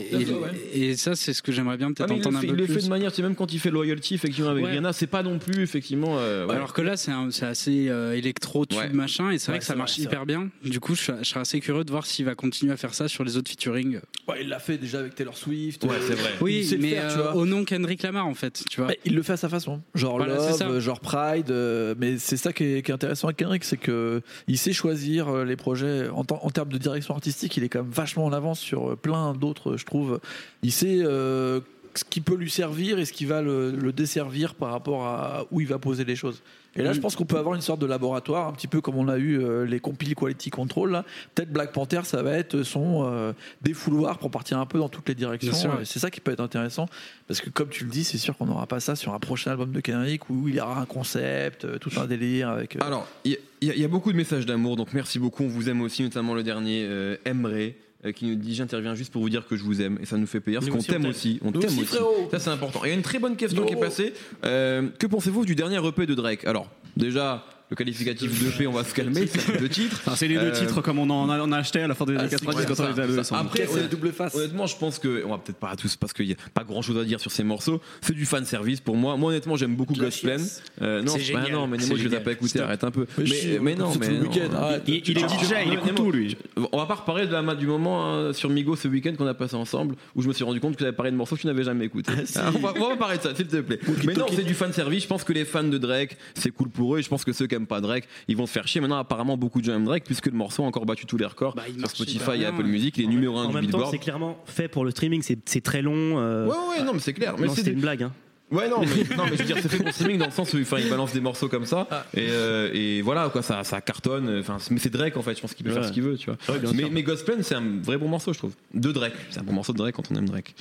[0.74, 0.96] et, ouais.
[0.96, 2.62] ça, c'est ce que j'aimerais bien Ah, peut-être il le entendre fait, un il peu
[2.62, 4.72] le fait de manière, sais, même quand il fait Loyalty, effectivement, avec Ouais.
[4.72, 6.18] Rihanna, c'est pas non plus, effectivement.
[6.20, 6.56] euh, ouais.
[6.56, 8.90] Alors que là, c'est c'est assez euh, électro tube Ouais.
[8.90, 10.50] machin, et c'est vrai que ça c'est marche vrai, c'est hyper bien.
[10.64, 12.94] Du coup, je, serais- je serais assez curieux de voir s'il va continuer à faire
[12.94, 14.00] ça sur les autres featuring.
[14.28, 15.84] Ouais, il l'a fait déjà avec Taylor Swift.
[15.84, 16.30] Ouais, euh, c'est vrai.
[16.40, 17.36] il Oui, mais faire, tu euh, vois.
[17.36, 18.90] au nom Kendrick Lamar en fait, tu vois.
[18.90, 22.18] Bah, il le fait à sa façon, genre Voilà, c'est Love, genre Pride, euh, mais
[22.18, 25.56] c'est ça qui est, qui est intéressant avec Kendrick, c'est que il sait choisir les
[25.56, 29.34] projets en, termes de direction artistique, il est quand même vachement en avance sur plein
[29.34, 30.20] d'autres, je trouve.
[30.64, 31.60] Il sait euh,
[31.96, 35.46] ce qui peut lui servir et ce qui va le, le desservir par rapport à
[35.52, 36.42] où il va poser les choses.
[36.76, 38.96] Et là, je pense qu'on peut avoir une sorte de laboratoire, un petit peu comme
[38.96, 41.02] on a eu euh, les compil quality control.
[41.34, 45.10] Peut-être Black Panther, ça va être son euh, défouloir pour partir un peu dans toutes
[45.10, 45.52] les directions.
[45.52, 45.84] Ouais.
[45.84, 46.88] C'est ça qui peut être intéressant,
[47.28, 49.52] parce que comme tu le dis, c'est sûr qu'on n'aura pas ça sur un prochain
[49.52, 52.78] album de Kendrick où il y aura un concept, euh, tout un délire avec.
[52.82, 53.32] Alors, il
[53.64, 55.44] y, a- y y beaucoup de messages d'amour, donc merci beaucoup.
[55.44, 56.88] On vous aime aussi, notamment le dernier,
[57.26, 57.74] Emre,
[58.06, 60.18] euh, qui nous dit J'interviens juste pour vous dire que je vous aime, et ça
[60.18, 61.40] nous fait plaisir, parce qu'on t'aime aussi.
[61.44, 61.86] On t'aime aussi.
[62.32, 62.84] Ça, c'est important.
[62.84, 64.14] Et il y a une très bonne question qui est passée.
[64.46, 66.46] Euh, que pensez-vous du dernier EP de Drake?
[66.46, 69.98] Alors, déjà, le qualificatif d'EP, on va se calmer, c'est le titre.
[70.04, 71.94] Enfin, c'est les deux Euh, titres comme on en a, on a acheté à la
[71.94, 73.20] fin des années c'est 90 ouais, quand on les avait.
[73.32, 76.12] Après, c'est, double face Honnêtement, je pense que, on va peut-être pas à tous parce
[76.14, 77.80] qu'il n'y a pas grand chose à dire sur ces morceaux.
[78.02, 79.18] C'est du fan service pour moi.
[79.18, 80.38] Moi, honnêtement, j'aime beaucoup Godsplan.
[80.82, 81.52] Euh, non, génial.
[81.52, 83.06] non, mais Nemo, je les ai pas écoutés, arrête un peu.
[83.20, 84.56] Mais Mais, si, mais non, c'est mais le non.
[84.56, 84.84] arrête.
[84.88, 86.38] Il, il est Ah, DJ, il écoute tout lui.
[86.72, 89.36] On va pas reparler de la, du moment hein, sur Migo ce week-end qu'on a
[89.36, 91.48] passé ensemble où je me suis rendu compte que j'avais parlé de morceaux que tu
[91.48, 92.14] n'avais jamais écoutés.
[92.36, 93.80] Ah, on, va, on va parler de ça, s'il te plaît.
[94.06, 95.04] Mais non, c'est du fan service.
[95.04, 97.00] Je pense que les fans de Drake, c'est cool pour eux.
[97.00, 98.82] Et je pense que ceux qui pas Drake, ils vont se faire chier.
[98.82, 101.26] Maintenant, apparemment, beaucoup de gens aiment Drake puisque le morceau a encore battu tous les
[101.26, 102.64] records Bah, sur Spotify et Apple.
[102.64, 102.98] Music.
[102.98, 103.92] Il est numéro 1 En du même temps, Billboard.
[103.92, 106.20] c'est clairement fait pour le streaming, c'est très long.
[106.20, 107.36] euh, Ouais, ouais, non, mais c'est clair.
[107.40, 108.04] Mais c'est des- une blague.
[108.04, 108.12] Hein.
[108.52, 110.32] Ouais, non, mais, non, mais je veux dire, c'est fait pour le streaming dans le
[110.32, 111.88] sens où enfin, il balance des morceaux comme ça.
[112.16, 114.40] Et, euh, et voilà, quoi, ça, ça cartonne.
[114.40, 116.32] Enfin, mais c'est Drake en fait, je pense qu'il peut faire ce qu'il veut, tu
[116.32, 116.38] vois.
[116.74, 118.54] mais, mais Gospel, c'est un vrai bon morceau, je trouve.
[118.74, 119.14] De Drake.
[119.30, 120.56] C'est un bon morceau de Drake quand on aime Drake.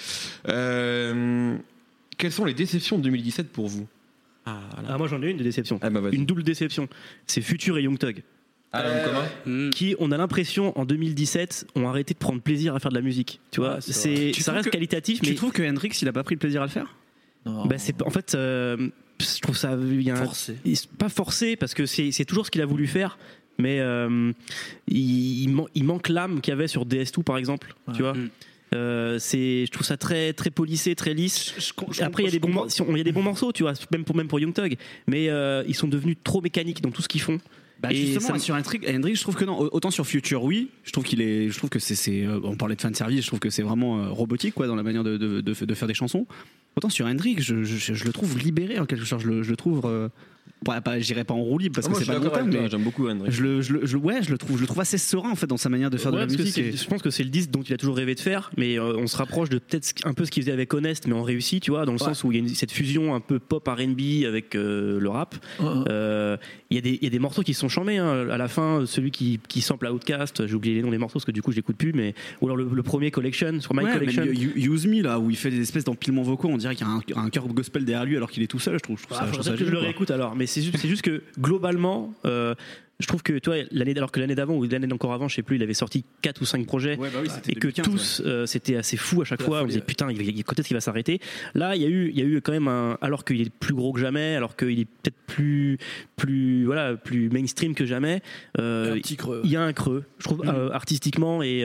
[0.48, 1.56] Euh,
[2.18, 3.87] quelles sont les déceptions de 2017 pour vous?
[4.48, 4.82] Ah.
[4.88, 5.78] Ah, moi j'en ai une de déception.
[5.82, 6.00] Ah, bah.
[6.12, 6.88] Une double déception.
[7.26, 8.22] C'est Future et Young Thug.
[8.72, 9.70] Ah, commun Hmm.
[9.70, 13.02] qui, on a l'impression, en 2017, ont arrêté de prendre plaisir à faire de la
[13.02, 13.40] musique.
[13.50, 15.90] Tu vois, Ouais, c'est c'est, Tu ça reste que- qualitatif, Tu mais trouves que Hendrix,
[16.02, 16.94] il a pas pris le plaisir à le faire?
[17.46, 17.64] Non.
[17.66, 18.88] bah, c'est, en fait, euh,
[19.20, 20.56] je trouve ça, il y a un- forcé.
[20.98, 23.16] pas forcé parce que c'est, c'est toujours ce qu'il a voulu faire.
[23.58, 24.32] Mais euh,
[24.87, 28.12] il, il man- il manque l'âme qu'il y avait sur DS2 par exemple, tu vois.
[28.14, 28.28] Mm.
[28.74, 31.54] Euh, c'est, je trouve ça très très polissé, très lisse.
[32.00, 33.52] Après, il y a des bons, mor- si on- il y a des bons morceaux,
[33.52, 34.76] tu vois, même pour même pour Young Thug,
[35.07, 37.38] mais euh, ils sont devenus trop mécaniques dans tout ce qu'ils font.
[37.81, 39.57] Bah Et justement, ça sur Hendrix, Hendrix, je trouve que non.
[39.72, 40.68] Autant sur Future, oui.
[40.83, 41.48] Je trouve qu'il est.
[41.48, 41.94] Je trouve que c'est.
[41.94, 43.22] c'est, euh, on parlait de fan service.
[43.22, 45.87] Je trouve que c'est vraiment robotique, quoi, dans la manière de, de, de, de faire
[45.88, 46.26] des chansons.
[46.76, 49.22] Autant sur Hendrix, je, je, je le trouve libéré en quelque sorte.
[49.22, 49.83] Je le, je le trouve.
[49.87, 50.09] Euh,
[50.64, 52.68] pas, pas, j'irai pas en roue libre parce Ah, que c'est pas mon thème, mais
[52.68, 53.30] j'aime beaucoup Hendrix.
[53.30, 55.34] je le, je le, je- ouais, je le trouve, je le trouve assez serein en
[55.36, 56.58] fait dans sa manière de faire Ouais, de la musique.
[56.58, 58.78] et- Je pense que c'est le disque dont il a toujours rêvé de faire, mais
[58.78, 61.22] euh, on se rapproche de peut-être un peu ce qu'il faisait avec Honest, mais en
[61.22, 63.38] réussi, tu vois, dans le sens où il y a une- cette fusion un peu
[63.38, 65.34] pop R&B avec euh, le rap.
[65.60, 66.36] Euh,
[66.70, 67.96] Il y, a des- il y a des morceaux qui se sont chambés.
[67.96, 68.28] hein.
[68.30, 71.24] À la fin, celui qui, qui sample Outcast, j'ai oublié les noms des morceaux parce
[71.24, 73.84] que du coup je l'écoute plus, mais ou alors le, le premier Collection sur My
[73.90, 74.24] Collection.
[74.24, 76.90] You- Use Me là où il fait des espèces d'empilements vocaux, on dirait qu'il y
[76.90, 78.74] a un, un cœur gospel derrière lui alors qu'il est tout seul.
[78.74, 81.22] Je trouve, je trouve Ah, ça, je que le réécoute alors, mais c'est juste, que
[81.38, 82.54] globalement, euh,
[83.00, 85.42] je trouve que toi, l'année alors que l'année d'avant ou l'année d'encore avant, je sais
[85.42, 86.96] plus, il avait sorti 4 ou 5 projets.
[86.96, 89.61] Ouais, bah oui, et que 2015, tous euh, c'était assez fou à chaque fois on
[89.61, 89.87] folie, disait ouais.
[89.87, 91.20] putain il, il- quand est-ce qu'il va s'arrêter?
[91.54, 93.50] Là il y a eu il y a eu quand même un alors qu'il est
[93.50, 95.78] plus gros que jamais alors qu'il est peut-être plus
[96.16, 98.22] plus voilà plus mainstream que jamais
[98.58, 99.42] euh, un petit creux.
[99.44, 100.48] il y a un creux je trouve Mm.
[100.48, 101.62] euh, artistiquement et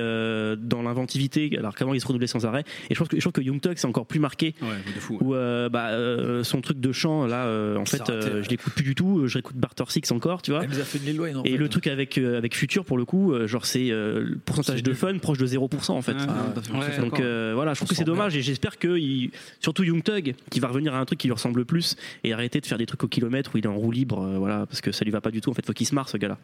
[0.58, 3.34] dans l'inventivité alors qu'avant il se renouvelait sans arrêt et je pense que je trouve
[3.34, 5.18] que Young Thug c'est encore plus marqué Ouais, de fou.
[5.22, 5.34] où
[5.72, 9.34] bah, son truc de chant là en fait raté, je l'écoute plus du tout je
[9.36, 11.58] réécoute Barter Six encore tu vois Elle nous a fait une En Et fait.
[11.58, 14.84] le truc avec, euh, avec Future, pour le coup, euh, genre c'est euh, le pourcentage
[14.84, 16.16] de fun proche de 0% en fait.
[16.20, 16.54] Ah,
[17.02, 20.36] Donc euh, voilà, je trouve que c'est dommage et j'espère que il- surtout Young Thug
[20.50, 22.86] qui va revenir à un truc qui lui ressemble plus et arrêter de faire des
[22.86, 25.12] trucs au kilomètre où il est en roue libre, euh, voilà, parce que ça lui
[25.12, 25.50] va pas du tout.
[25.50, 26.38] En fait, faut qu'il se marre ce gars-là.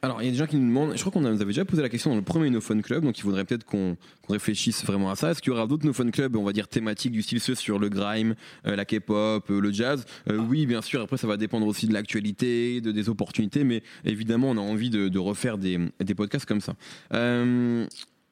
[0.00, 1.82] Alors, il y a des gens qui nous demandent, je crois qu'on avait déjà posé
[1.82, 4.84] la question dans le premier No Fun Club, donc il faudrait peut-être qu'on qu'on réfléchisse
[4.84, 5.30] vraiment à ça.
[5.30, 7.54] Est-ce qu'il y aura d'autres No Fun Club, on va dire thématiques du style ceux
[7.56, 8.34] sur le grime,
[8.66, 10.04] euh, la K-pop, euh, le jazz?
[10.30, 13.82] Euh, Oui, bien sûr, après ça va dépendre aussi de l'actualité, de, des opportunités, mais
[14.08, 16.74] évidemment, on a envie de, de refaire des, des podcasts comme ça.
[17.14, 17.86] Euh,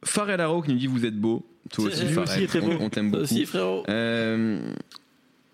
[0.05, 1.45] Farrell Arrow qui nous dit Vous êtes beau.
[1.73, 2.75] Toi aussi, très On- beau.
[2.81, 3.33] On, t'aime Toi beaucoup.
[3.35, 3.83] aussi, frérot.
[3.89, 4.61] Euh,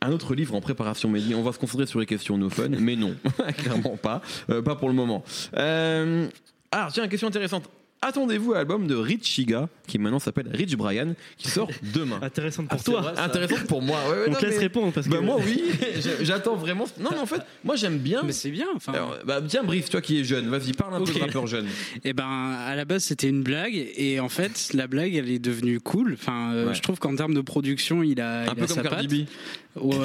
[0.00, 1.34] un autre livre en préparation, Mehdi.
[1.34, 3.14] On va se concentrer sur les questions no fun, mais non,
[3.56, 4.20] clairement pas.
[4.50, 5.22] Euh, pas pour le moment.
[5.56, 6.26] Euh,
[6.70, 7.68] alors, tiens, une question intéressante.
[8.04, 12.64] Attendez-vous à l'album de Rich Chiga, qui maintenant s'appelle Rich Brian, qui sort demain Intéressant
[12.66, 13.00] pour c'est toi.
[13.00, 13.12] vrai.
[13.16, 13.96] Intéressante pour moi.
[14.08, 15.62] Ouais, ouais, On non, te laisse mais- répondre parce que Bah, moi, oui.
[16.22, 16.86] J'attends vraiment.
[16.98, 18.22] Non, mais en fait, moi, j'aime bien.
[18.24, 18.66] Mais c'est bien.
[18.74, 21.46] Enfin, Alors, bah, tiens, Brice, toi qui es jeune, vas-y, parle un peu de rappeur
[21.46, 21.66] jeune.
[22.04, 25.38] Et ben à la base c'était une blague et en fait la blague elle est
[25.38, 26.14] devenue cool.
[26.14, 26.74] Enfin euh, Ouais.
[26.74, 29.24] je trouve qu'en termes de production il a, Un il peu a comme sa Cardi
[29.24, 29.28] patte.
[29.28, 29.30] B.
[29.74, 29.96] Ouais.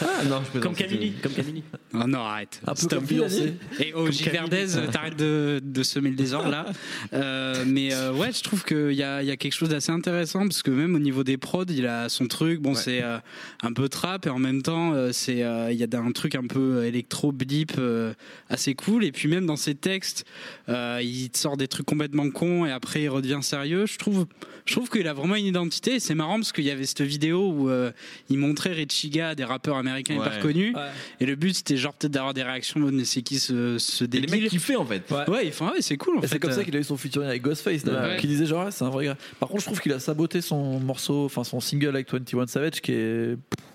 [0.00, 1.62] Ah, non, je plaisante, comme Camille, comme Camille.
[1.92, 2.60] Ah non arrête.
[2.66, 3.04] Un peu Stop.
[3.04, 3.54] Beyoncé.
[3.80, 6.66] Et oh Giverdez, t'arrêtes de, de semer le désordre là.
[7.14, 9.90] Euh, mais euh, ouais, je trouve qu'il y a, il y a quelque chose d'assez
[9.90, 12.60] intéressant parce que même au niveau des prods, il a son truc.
[12.60, 12.76] Bon, Ouais.
[12.76, 13.18] c'est euh,
[13.62, 16.34] un peu trap et en même temps, euh, c'est euh, il y a un truc
[16.34, 18.12] un peu électro blip euh,
[18.50, 19.04] assez cool.
[19.04, 20.24] Et puis même dans ses textes,
[20.68, 23.86] euh, il sort des trucs complètement cons et après il redevient sérieux.
[23.86, 24.26] Je trouve,
[24.66, 25.94] je trouve qu'il a vraiment une identité.
[25.94, 27.90] Et c'est marrant parce qu'il y avait cette vidéo où euh,
[28.28, 30.26] il montrait Richiga des rappeurs américains Ouais.
[30.26, 30.74] hyper connus.
[30.74, 30.82] Ouais.
[31.20, 32.80] Et le but c'était genre peut-être d'avoir des réactions.
[32.80, 35.02] Mais c'est qui ce, ce Et les débile mecs kiffaient en fait.
[35.10, 35.28] Ouais.
[35.30, 36.28] Ouais, ils font, ah ouais, c'est cool en Et fait.
[36.34, 38.16] c'est comme ça Euh, qu'il a eu son featuring avec Ghostface, d'ailleurs, Ouais.
[38.18, 39.16] qui disait genre, ouais, c'est un vrai gars.
[39.40, 42.80] Par contre, je trouve qu'il a saboté son morceau, enfin son single avec 21 Savage,
[42.80, 43.36] qui est.
[43.36, 43.66] pff,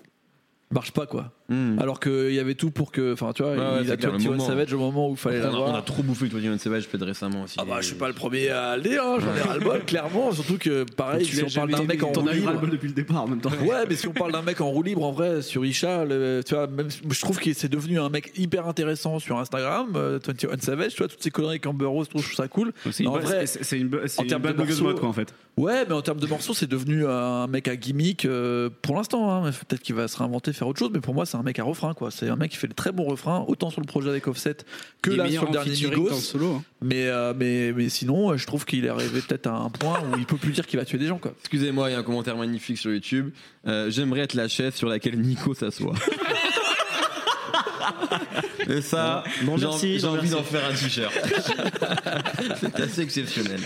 [0.70, 1.32] marche pas quoi.
[1.50, 1.78] Hmm.
[1.78, 3.12] Alors qu'il y avait tout pour que.
[3.12, 4.46] Enfin, tu vois, Ouais, ouais, il c'est a 21 moment.
[4.46, 5.74] Savage au moment où il fallait Après, on, a, l'avoir.
[5.74, 7.56] on a trop bouffé le 21 Savage peut-être récemment aussi.
[7.60, 9.60] Ah bah je suis pas le premier à le dire, hein, j'en ai ras le
[9.60, 12.66] bol clairement, surtout que pareil, si on parle d'un mec en roue libre.
[12.72, 13.50] depuis le départ en même temps.
[13.62, 16.40] Ouais, mais si on parle d'un mec en roue libre, en vrai, sur Isha, le-
[16.46, 20.18] tu vois, même, je trouve qu'il s'est devenu un mec hyper intéressant sur Instagram, euh,
[20.24, 22.72] 21 Savage, tu vois, toutes ces conneries avec Amber Rose, je trouve ça cool.
[23.04, 25.34] En vrai, c'est- une, en une termes de morceaux- mode quoi en fait.
[25.58, 29.30] Ouais, mais en termes de morceaux, c'est devenu un mec à gimmick euh, pour l'instant.
[29.30, 29.50] Hein.
[29.68, 31.64] Peut-être qu'il va se réinventer, faire autre chose, mais pour moi, c'est un mec à
[31.64, 32.12] refrain, quoi.
[32.12, 34.58] C'est un mec qui fait des très bons refrains, autant sur le projet avec Offset
[35.02, 36.12] que là sur le dernier Migos.
[36.20, 36.52] solo.
[36.54, 36.62] hein.
[36.80, 40.00] Mais, euh, mais, mais sinon, euh, je trouve qu'il est arrivé peut-être à un point
[40.00, 41.32] où il peut plus dire qu'il va tuer des gens, quoi.
[41.40, 43.30] Excusez-moi, il y a un commentaire magnifique sur YouTube.
[43.66, 45.94] Euh, J'aimerais être la chaise sur laquelle Nico s'assoit.
[48.68, 49.24] Et ça,
[49.58, 51.12] j'ai envie- d'en faire un t-shirt.
[52.60, 53.60] C'est assez exceptionnel.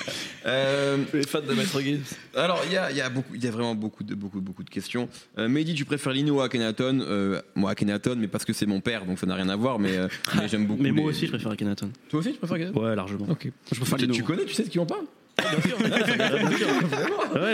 [0.46, 1.98] Euh, Les fans de Maître Gims.
[2.34, 4.40] alors, il y a, il y, a beaucoup- il y a vraiment beaucoup de, beaucoup,
[4.40, 5.08] beaucoup de questions.
[5.38, 7.00] Euh, Mehdi, tu préfères Lino ou Akhenaton?
[7.00, 9.78] Euh, Moi, Akhenaton, mais parce que c'est mon père, donc ça n'a rien à voir,
[9.78, 10.82] mais, euh, mais j'aime beaucoup.
[10.82, 11.90] Mais moi les- aussi, je préfère Akhenaton.
[12.08, 12.80] Toi aussi, tu préfères Akhenaton?
[12.82, 13.26] Ouais, largement.
[13.28, 13.48] Ok.
[13.72, 14.14] Je préfère Tu, Lino.
[14.14, 15.04] tu connais, tu sais de qui on parle?
[15.38, 15.44] Ouais,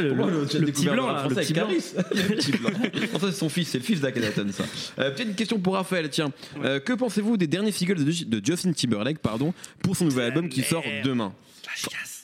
[0.01, 1.68] le, Comment le- le, le petit blanc, là, le petit blanc.
[1.68, 2.70] Le petit blanc.
[3.14, 4.64] En fait, c'est son fils, c'est le fils d'Akhenaton, ça.
[4.99, 6.33] Euh, Peut-être une question pour Raphaël, tiens.
[6.62, 10.49] Euh, que pensez-vous des derniers singles de, de Justin Timberlake pardon, pour son nouvel album
[10.49, 11.35] qui sort demain?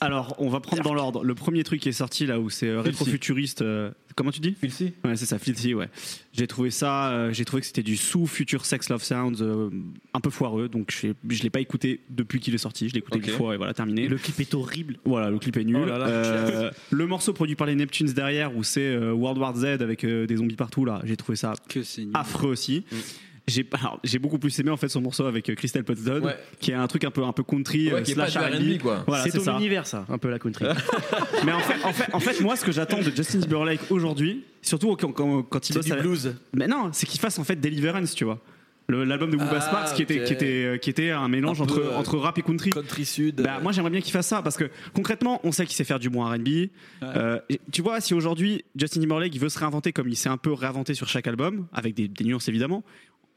[0.03, 1.23] Alors, on va prendre dans l'ordre.
[1.23, 3.61] Le premier truc qui est sorti là où c'est euh, rétrofuturiste.
[3.61, 4.55] euh, comment tu dis?
[4.59, 5.89] Filthy Ouais, c'est ça, Filthy, ouais.
[6.33, 9.69] J'ai trouvé ça, euh, j'ai trouvé que c'était du sous-future Sex Love Sounds euh,
[10.15, 12.89] un peu foireux, donc je je l'ai pas écouté depuis qu'il est sorti.
[12.89, 13.27] Je l'ai écouté Ok.
[13.27, 14.07] une fois et voilà, terminé.
[14.07, 14.97] Le clip est horrible.
[15.05, 15.77] Voilà, le clip est nul.
[15.83, 16.07] Oh là là.
[16.07, 20.03] Euh, le morceau produit par les Neptunes derrière, où c'est euh, World War Z avec
[20.03, 22.11] euh, des zombies partout, là, j'ai trouvé ça Que c'est nul.
[22.15, 22.85] affreux aussi.
[23.47, 26.37] J'ai alors, j'ai beaucoup plus aimé en fait son morceau avec euh, Crystal Potstone, Ouais.
[26.59, 28.81] qui est un truc un peu un peu country, Ouais, euh, slash R&B.
[29.07, 29.53] Voilà, c'est ton ça.
[29.55, 30.65] univers, ça, un peu la country.
[31.45, 34.43] Mais en fait, en fait, en fait, moi, ce que j'attends de Justin Timberlake aujourd'hui,
[34.61, 36.35] surtout quand, quand, quand il bosse du avec- blues.
[36.53, 38.39] mais non, c'est qu'il fasse en fait Deliverance, tu vois.
[38.89, 41.63] L'album de Booba Ah, Sparks qui était, qui, était, euh, qui était un mélange Un
[41.63, 42.71] entre, euh, entre rap et country.
[42.71, 43.35] Country Sud.
[43.41, 45.99] Bah, moi j'aimerais bien qu'il fasse ça parce que concrètement on sait qu'il sait faire
[45.99, 46.67] du bon R&B.
[47.03, 47.39] Euh,
[47.71, 50.51] tu vois si aujourd'hui Justin Timberlake il veut se réinventer comme il s'est un peu
[50.51, 52.83] réinventé sur chaque album avec des, des nuances évidemment.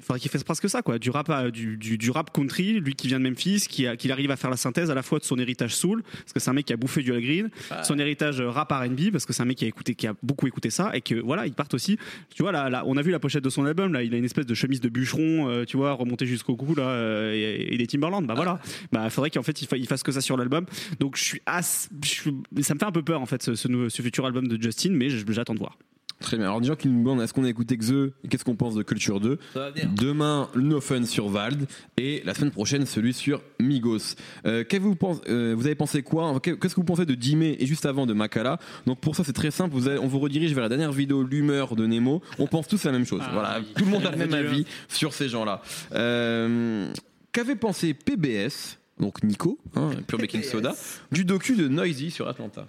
[0.05, 2.75] Il faudrait qu'il fasse presque ça quoi, du rap à- du, du, du rap country,
[2.79, 5.19] lui qui vient de Memphis, qui a- arrive à faire la synthèse à la fois
[5.19, 7.49] de son héritage soul parce que c'est un mec qui a bouffé du Al Green,
[7.85, 10.12] son héritage euh, rap R&B parce que c'est un mec qui a écouté qui a
[10.23, 11.97] beaucoup écouté ça et que voilà, il part aussi.
[12.35, 14.19] Tu vois là, là, on a vu la pochette de son album là, il a
[14.19, 17.73] une espèce de chemise de bûcheron, euh, tu vois, remontée jusqu'au cou là euh, et,
[17.73, 18.27] et des Timberland.
[18.27, 18.61] Bah voilà.
[18.93, 20.67] Bah faudrait qu'en fait il, fa- il fasse que ça sur l'album.
[21.01, 23.55] Donc je suis as- je suis- ça me fait un peu peur en fait ce,
[23.55, 25.79] ce nouveau- ce futur album de Justin, mais j'attends de voir.
[26.25, 26.47] Très bien.
[26.47, 27.91] Alors, des gens qui nous demandent est-ce qu'on a écouté Xe
[28.25, 29.91] et qu'est-ce qu'on pense de Culture 2 Ça va venir.
[29.95, 31.67] Demain, No Fun sur Vald
[31.99, 34.15] et la semaine prochaine, celui sur Migos.
[34.47, 37.59] Euh, que vous, pensez, euh, vous avez pensé quoi Qu'est-ce que vous pensez de Dimé
[37.61, 38.59] et juste avant de Makala?
[38.87, 39.75] Donc, pour ça, c'est très simple.
[39.75, 42.23] Vous avez- on vous redirige vers la dernière vidéo, l'humeur de Nemo.
[42.39, 43.21] On pense tous la même chose.
[43.23, 43.67] Ah, voilà, oui.
[43.77, 45.61] tout le monde a le même avis sur ces gens-là.
[45.95, 46.91] Euh,
[47.33, 50.73] Qu'avait pensé PBS donc Nico, hein, Pure Baking Soda,
[51.11, 52.69] du docu de Noisy sur Atlanta?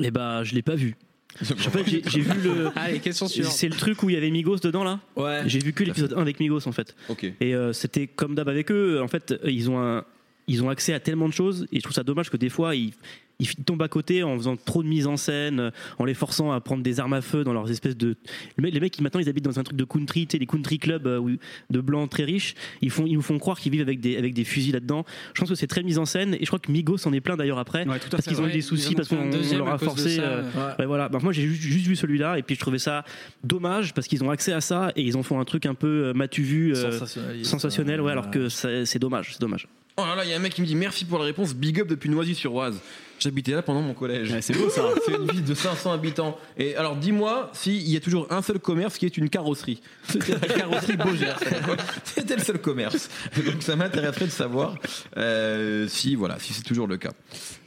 [0.00, 0.94] Et bah, je l'ai pas vu.
[1.40, 2.70] J'ai j'ai vu le.
[2.76, 3.52] Allez, question suivante.
[3.52, 5.42] C'est le truc où il y avait Migos dedans là Ouais.
[5.46, 6.94] J'ai vu que l'épisode 1 avec Migos en fait.
[7.08, 7.24] Ok.
[7.24, 9.00] Et euh, c'était comme d'hab avec eux.
[9.02, 10.04] En fait, ils ont un,
[10.46, 12.74] ils ont accès à tellement de choses et je trouve ça dommage que des fois
[12.74, 12.92] ils,
[13.40, 16.52] ils tombent à côté en faisant trop de mise en scène, euh, en les forçant
[16.52, 18.16] à prendre des armes à feu dans leurs espèces de.
[18.58, 20.78] Les mecs, les maintenant ils habitent dans un truc de country, tu sais, des country
[20.78, 21.36] clubs euh,
[21.70, 22.54] de blancs très riches.
[22.80, 25.04] Ils font, ils nous font croire qu'ils vivent avec des, avec des fusils là-dedans.
[25.34, 27.20] Je pense que c'est très mise en scène et je crois que Migos en est
[27.20, 29.30] plein d'ailleurs après Ouais, tout à parce qu'ils ont eu des soucis Ils parce qu'on
[29.56, 30.16] leur a forcé.
[30.16, 30.74] ça, euh, Ouais.
[30.80, 31.08] Ouais, voilà.
[31.08, 33.04] Bah, moi, j'ai juste, juste vu celui-là et puis je trouvais ça
[33.42, 35.86] dommage parce qu'ils ont accès à ça et ils en font un truc un peu
[36.06, 37.50] euh, m'as-tu vu euh, Sensationnaliste.
[37.50, 39.66] sensationnel, ouais, alors que c'est dommage, c'est dommage.
[39.96, 41.54] Oh là là, il y a un mec qui me dit merci pour la réponse,
[41.54, 42.80] big up depuis Noisy-sur-Oise.
[43.20, 44.32] J'habitais là pendant mon collège.
[44.32, 44.82] Ouais, c'est beau ça.
[45.06, 46.36] C'est une ville de 500 habitants.
[46.58, 49.80] Et alors, dis-moi s'il y a toujours un seul commerce qui est une carrosserie.
[50.08, 51.38] C'était la carrosserie Beaugère.
[52.04, 53.08] C'était le seul commerce.
[53.36, 54.74] Donc, ça m'intéresserait de savoir
[55.16, 57.12] euh, si, voilà, si c'est toujours le cas.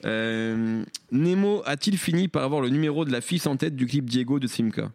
[0.06, 4.06] Euh, Nemo a-t-il fini par avoir le numéro de la fille en tête du clip
[4.06, 4.92] Diego de Simca?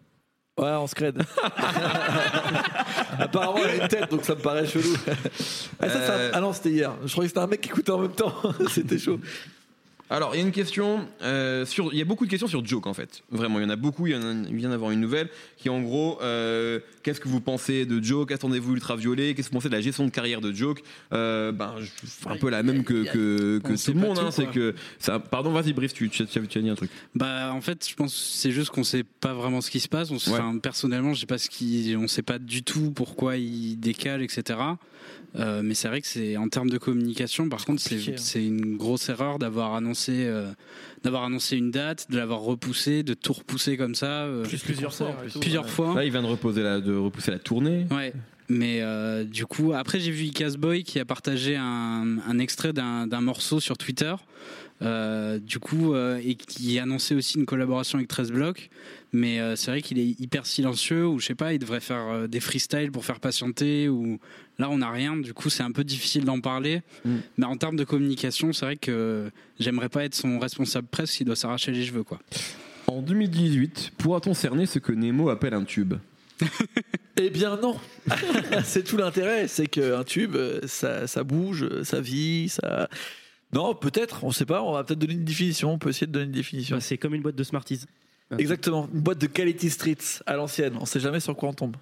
[0.58, 1.18] Ouais, on se crède.
[3.18, 4.94] Apparemment, elle a une tête, donc ça me paraît chelou.
[5.80, 6.30] Ah, ça, ça- Euh.
[6.34, 6.92] ah non, c'était hier.
[7.04, 8.34] Je croyais que c'était un mec qui écoutait en même temps.
[8.68, 9.18] c'était chaud.
[10.10, 11.90] Alors, il y a une question euh, sur.
[11.92, 13.22] Il y a beaucoup de questions sur Joke en fait.
[13.30, 14.06] Vraiment, il y en a beaucoup.
[14.06, 17.28] Il y en a- il vient d'avoir une nouvelle qui, en gros, euh, qu'est-ce que
[17.28, 18.30] vous pensez de Joke?
[18.30, 20.82] Attendez-vous Ultraviolet Qu'est-ce que vous pensez de la gestion de carrière de Joke?
[21.14, 21.74] Euh, Ben,
[22.26, 24.18] un peu la même que, que, que tout le monde.
[24.18, 25.18] hein, c'est que ça.
[25.18, 26.90] Pardon, vas-y, Brice, tu, tu, tu as tu as dit un truc.
[27.14, 29.88] Bah en fait, je pense que c'est juste qu'on sait pas vraiment ce qui se
[29.88, 30.10] passe.
[30.10, 30.58] On, Ouais.
[30.60, 34.58] personnellement, je sais pas ce qui, on sait pas du tout pourquoi il décale, etc.
[35.36, 37.48] Euh, mais c'est vrai que c'est en termes de communication.
[37.48, 38.14] Par contre, c'est hein.
[38.16, 40.50] c'est une grosse erreur d'avoir annoncé, euh,
[41.04, 45.16] d'avoir annoncé une date, de l'avoir repoussé, de tout repousser comme ça euh, plusieurs fois.
[45.40, 45.94] plusieurs fois.
[45.94, 47.86] Là, il vient de, reposer la, de repousser la tournée.
[47.90, 48.12] Ouais.
[48.48, 52.74] Mais euh, du coup, après, j'ai vu Icas Boy qui a partagé un, un extrait
[52.74, 54.14] d'un d'un morceau sur Twitter.
[54.82, 58.68] Euh, du coup, euh, et qui annonçait aussi une collaboration avec 13 blocs.
[59.12, 62.08] Mais euh, c'est vrai qu'il est hyper silencieux, ou je sais pas, il devrait faire
[62.08, 64.18] euh, des freestyles pour faire patienter, ou
[64.58, 66.82] là on n'a rien, du coup c'est un peu difficile d'en parler.
[67.04, 67.16] Mm.
[67.38, 71.24] Mais en termes de communication, c'est vrai que j'aimerais pas être son responsable presse qui
[71.24, 72.18] doit s'arracher les cheveux, quoi.
[72.86, 75.94] En 2018, pourra-t-on cerner ce que Nemo appelle un tube?
[77.16, 77.76] Eh bien non.
[78.64, 82.88] c'est tout l'intérêt, c'est qu'un tube, euh, ça, ça bouge, ça vit, ça.
[83.52, 86.12] Non, peut-être, on sait pas, on va peut-être donner une définition, on peut essayer de
[86.12, 86.76] donner une définition.
[86.76, 87.80] Bah, c'est comme une boîte de Smarties.
[88.38, 91.76] Exactement, une boîte de Quality Streets à l'ancienne, on sait jamais sur quoi on tombe.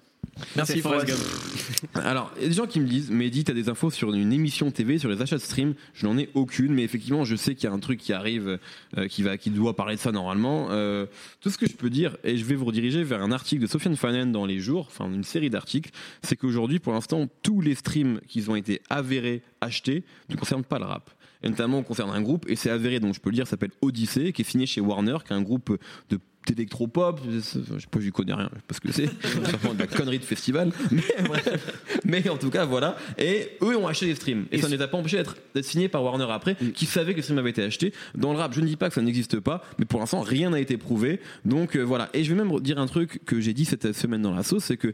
[0.55, 1.87] Merci Forrest Forrest.
[1.95, 4.33] Alors, il y a des gens qui me disent, Mehdi, t'as des infos sur une
[4.33, 5.73] émission TV, sur les achats de stream.
[5.93, 8.59] Je n'en ai aucune, mais effectivement, je sais qu'il y a un truc qui arrive,
[8.97, 10.67] euh, qui, va, qui doit parler de ça normalement.
[10.71, 11.05] Euh,
[11.39, 13.67] tout ce que je peux dire, et je vais vous rediriger vers un article de
[13.67, 17.75] Sofiane Fanen dans les jours, enfin une série d'articles, c'est qu'aujourd'hui, pour l'instant, tous les
[17.75, 21.09] streams qui ont été avérés, achetés, ne concernent pas le rap.
[21.43, 23.71] Et notamment, on concerne un groupe, et c'est avéré, donc je peux le dire, s'appelle
[23.81, 25.77] Odyssey, qui est signé chez Warner, qui est un groupe
[26.09, 29.05] de d'électropop, je sais pas, je connais rien, parce que c'est.
[29.51, 30.71] Simplement de la connerie de festival,
[32.05, 34.81] mais, en tout cas voilà, et eux ont acheté des streams, et, ça ne les
[34.81, 37.49] a pas empêchés d'être d'être signés par Warner après, qui savaient que les streams avaient
[37.49, 37.93] été achetés.
[38.15, 40.49] Dans le rap, je ne dis pas que ça n'existe pas, mais pour l'instant rien
[40.49, 42.09] n'a été prouvé, donc euh, voilà.
[42.13, 44.65] Et je vais même dire un truc que j'ai dit cette semaine dans la sauce,
[44.65, 44.93] c'est que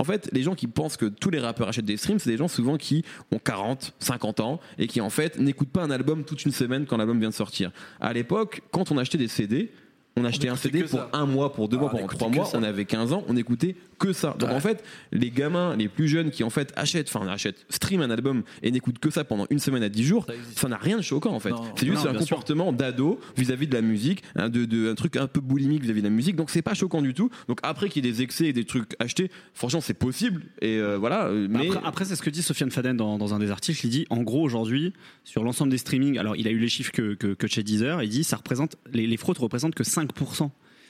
[0.00, 2.36] en fait, les gens qui pensent que tous les rappeurs achètent des streams, c'est des
[2.36, 6.24] gens souvent qui ont 40, 50 ans et qui en fait n'écoutent pas un album
[6.24, 7.72] toute une semaine quand l'album vient de sortir.
[8.00, 9.72] À l'époque, quand on achetait des CD,
[10.18, 11.10] on achetait un CD pour ça.
[11.12, 12.44] un mois, pour deux Ah, mois, on pendant trois mois.
[12.44, 12.58] ça.
[12.58, 14.34] On avait 15 ans, on écoutait que ça.
[14.38, 14.54] Donc Ouais.
[14.56, 18.10] en fait, les gamins, les plus jeunes qui en fait achètent, enfin achètent, stream un
[18.10, 21.02] album et n'écoutent que ça pendant une semaine à 10 jours, Ça n'a rien de
[21.02, 21.52] choquant en fait.
[21.76, 25.16] C'est juste Non, un comportement d'ado vis-à-vis de la musique, hein, de, de- un truc
[25.16, 26.36] un peu boulimique vis-à-vis de la musique.
[26.36, 27.30] Donc c'est pas choquant du tout.
[27.48, 30.42] Donc après qu'il y ait des excès et des trucs achetés, franchement c'est possible.
[30.62, 31.26] Et euh, voilà.
[31.26, 33.80] euh, Mais Après, après, c'est ce que dit Sofiane Faden dans, dans un des articles.
[33.84, 34.92] Il dit, en gros, aujourd'hui,
[35.24, 38.02] sur l'ensemble des streamings, alors il a eu les chiffres que, que, que chez Deezer,
[38.02, 40.07] il dit, ça représente, les, les fraudes représentent que 5%.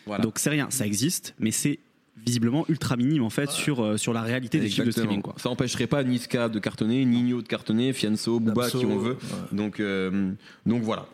[0.07, 0.23] Voilà.
[0.23, 1.79] Donc c'est rien, ça existe, mais c'est
[2.17, 5.23] visiblement ultra minime en fait sur, euh, sur la réalité des chiffres de streaming.
[5.23, 5.35] Quoi.
[5.37, 9.13] Ça empêcherait pas Niska de cartonner, Nino de cartonner, Fianso, Booba, qui on veut.
[9.13, 9.17] ouais.
[9.53, 10.33] Donc, euh,
[10.67, 11.07] donc voilà.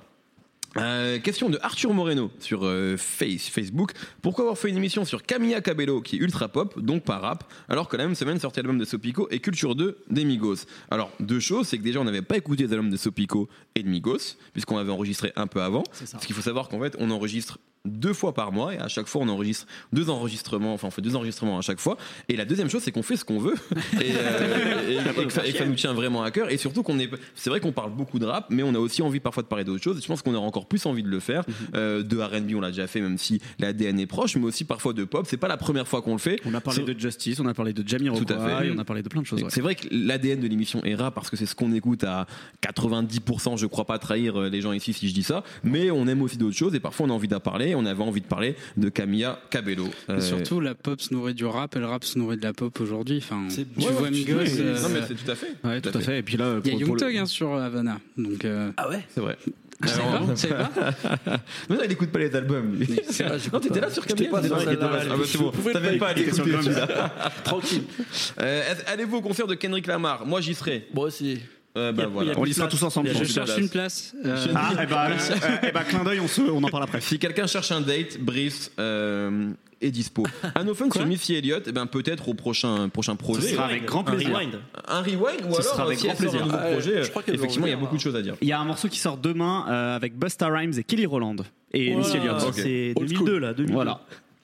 [0.76, 3.92] Euh, question de Arthur Moreno sur euh, Face, Facebook.
[4.22, 7.44] Pourquoi avoir fait une émission sur Camilla Cabello qui est ultra pop, donc pas rap,
[7.68, 11.12] alors que la même semaine sortait l'album de Sopico et Culture 2 des Migos Alors,
[11.20, 13.88] deux choses, c'est que déjà on n'avait pas écouté les albums de Sopico et de
[13.88, 15.84] Migos, puisqu'on avait enregistré un peu avant.
[16.10, 19.06] Parce qu'il faut savoir qu'en fait, on enregistre deux fois par mois et à chaque
[19.06, 21.96] fois on enregistre deux enregistrements, enfin on fait deux enregistrements à chaque fois.
[22.28, 23.54] Et la deuxième chose c'est qu'on fait ce qu'on veut
[24.00, 26.50] et, euh, et- et que ça, et que ça nous tient vraiment à cœur.
[26.50, 29.02] Et surtout qu'on est, c'est vrai qu'on parle beaucoup de rap, mais on a aussi
[29.02, 29.98] envie parfois de parler d'autres choses.
[29.98, 31.44] Et je pense qu'on aura encore plus envie de le faire.
[31.74, 34.92] Euh, de R&B on l'a déjà fait, même si l'ADN est proche, mais aussi parfois
[34.92, 35.26] de pop.
[35.28, 36.40] C'est pas la première fois qu'on le fait.
[36.46, 38.72] On a parlé de Justice, on a parlé de Jamie Tout à fait.
[38.74, 39.42] on a parlé de plein de choses.
[39.42, 39.48] ouais.
[39.50, 42.26] C'est vrai que l'ADN de l'émission est rap parce que c'est ce qu'on écoute à
[42.78, 43.56] 90%.
[43.58, 46.22] Je crois pas trahir euh, les gens ici si je dis ça, mais on aime
[46.22, 47.73] aussi d'autres choses et parfois on a envie d'en parler.
[47.74, 49.86] On avait envie de parler de Camilla Cabello.
[50.10, 52.52] Euh, Surtout, la pop se nourrit du rap et le rap se nourrit de la
[52.52, 53.18] pop aujourd'hui.
[53.18, 55.52] Enfin, C'est- tu ouais, vois ouais, Migos, euh, non mais c'est tout à fait.
[55.64, 56.18] Ouais, tout à fait.
[56.18, 57.98] Et puis là, il y a Young pour le- Thug hein, sur Havana.
[58.16, 59.00] Donc, euh, Ah ouais?
[59.14, 59.36] C'est vrai.
[59.82, 60.70] je pas, je pas.
[61.68, 62.76] Non, il écoute pas les albums.
[62.78, 62.88] lui.
[63.20, 64.48] Ah, Non, t'étais là sur Camilla pas là.
[65.10, 65.50] Ah bah c'est bon.
[65.72, 66.52] T'avais pas pas à l'écouter.
[67.44, 67.82] Tranquille.
[68.40, 70.24] Euh, Allez-vous au concert de Kendrick Lamar?
[70.26, 70.86] Moi j'y serai.
[70.94, 71.40] Moi aussi.
[71.76, 72.32] Euh, bah voilà.
[72.36, 73.10] On y sera tous ensemble.
[73.14, 74.14] Je cherche une place.
[74.24, 75.36] euh, Ah, et bah, euh,
[75.68, 77.00] eh bah, clin d'œil, on, se- on en parle après.
[77.00, 80.24] Si quelqu'un cherche un date, Brice euh, est dispo.
[80.54, 83.48] Un open sur Missy Elliott, eh ben peut-être au prochain prochain projet.
[83.48, 84.28] Ce sera avec grand Un plaisir.
[84.36, 84.60] rewind.
[84.86, 86.42] Un rewind ou Ce alors sera avec si elle grand sort plaisir.
[86.42, 87.02] un nouveau projet.
[87.02, 88.36] je crois qu'elle effectivement, il y a beaucoup de choses à dire.
[88.40, 91.36] Il y a un morceau qui sort demain euh, avec Busta Rhymes et Kelly Rowland
[91.72, 91.98] et Voilà.
[92.06, 92.42] Missy Elliott.
[92.46, 92.54] Ok.
[92.54, 93.38] C'est Old 2002 school.
[93.42, 93.74] là, 2002.
[93.74, 94.00] Voilà.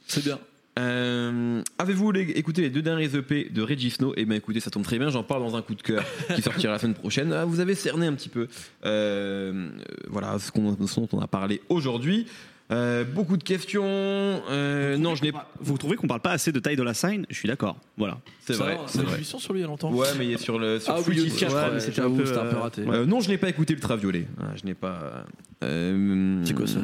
[0.09, 0.39] C'est bien.
[0.79, 4.15] Euh, Avez-vous écouté les deux derniers EP de Reggie Snow?
[4.17, 6.05] Eh bien écoutez, ça tombe très bien, j'en parle dans un coup de cœur
[6.35, 7.33] qui sortira la semaine prochaine.
[7.33, 8.49] Ah, vous avez cerné un petit peu
[8.85, 9.69] euh,
[10.09, 12.27] voilà, ce, qu'on- dont on a parlé aujourd'hui.
[12.71, 13.83] Euh, beaucoup de questions.
[13.85, 15.51] Euh, non, je n'ai pas.
[15.61, 17.77] Vous trouvez qu'on parle pas assez de Ty Dolla Sign Je suis d'accord.
[17.99, 18.21] Voilà.
[18.47, 19.25] C'est vrai, c'est vrai.
[19.25, 19.93] sur lui il y a longtemps.
[19.93, 22.39] Ouais, mais il est sur le sur Ah oui, je ouais, c'était un peu, c'était
[22.39, 22.83] un peu raté.
[22.87, 24.29] Euh, non, je n'ai pas écouté Ultraviolet.
[24.41, 25.25] Ah, je n'ai pas.
[25.65, 26.79] euh, C'est quoi ça?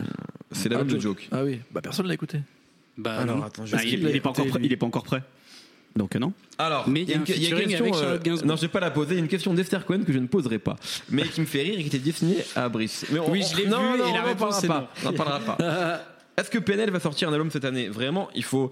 [0.51, 1.29] C'est l'album Ah, de Joke.
[1.31, 2.41] Ah oui, bah personne l'a écouté.
[2.97, 3.43] Bah, Alors non.
[3.45, 4.61] attends, je Bah, il, il est pas encore prêt.
[4.63, 5.23] Il est pas encore prêt.
[5.95, 6.33] Donc euh, non.
[6.59, 7.85] Alors, Mais il y a une, un il y a une featuring question.
[7.87, 8.47] avec euh, Charlotte Gainsbourg.
[8.49, 9.13] non, je vais pas la poser.
[9.13, 10.77] Il y a une question d'Esther Cohen que je ne poserai pas,
[11.11, 13.07] mais qui me fait rire et qui était destinée à Brice.
[13.11, 14.91] Mais on- Oui, je l'ai non, vu non, et on la réponse, parlera c'est pas.
[15.03, 16.01] On n'en parlera pas.
[16.37, 17.89] Est-ce que PNL va sortir un album cette année?
[17.89, 18.71] Vraiment, il faut.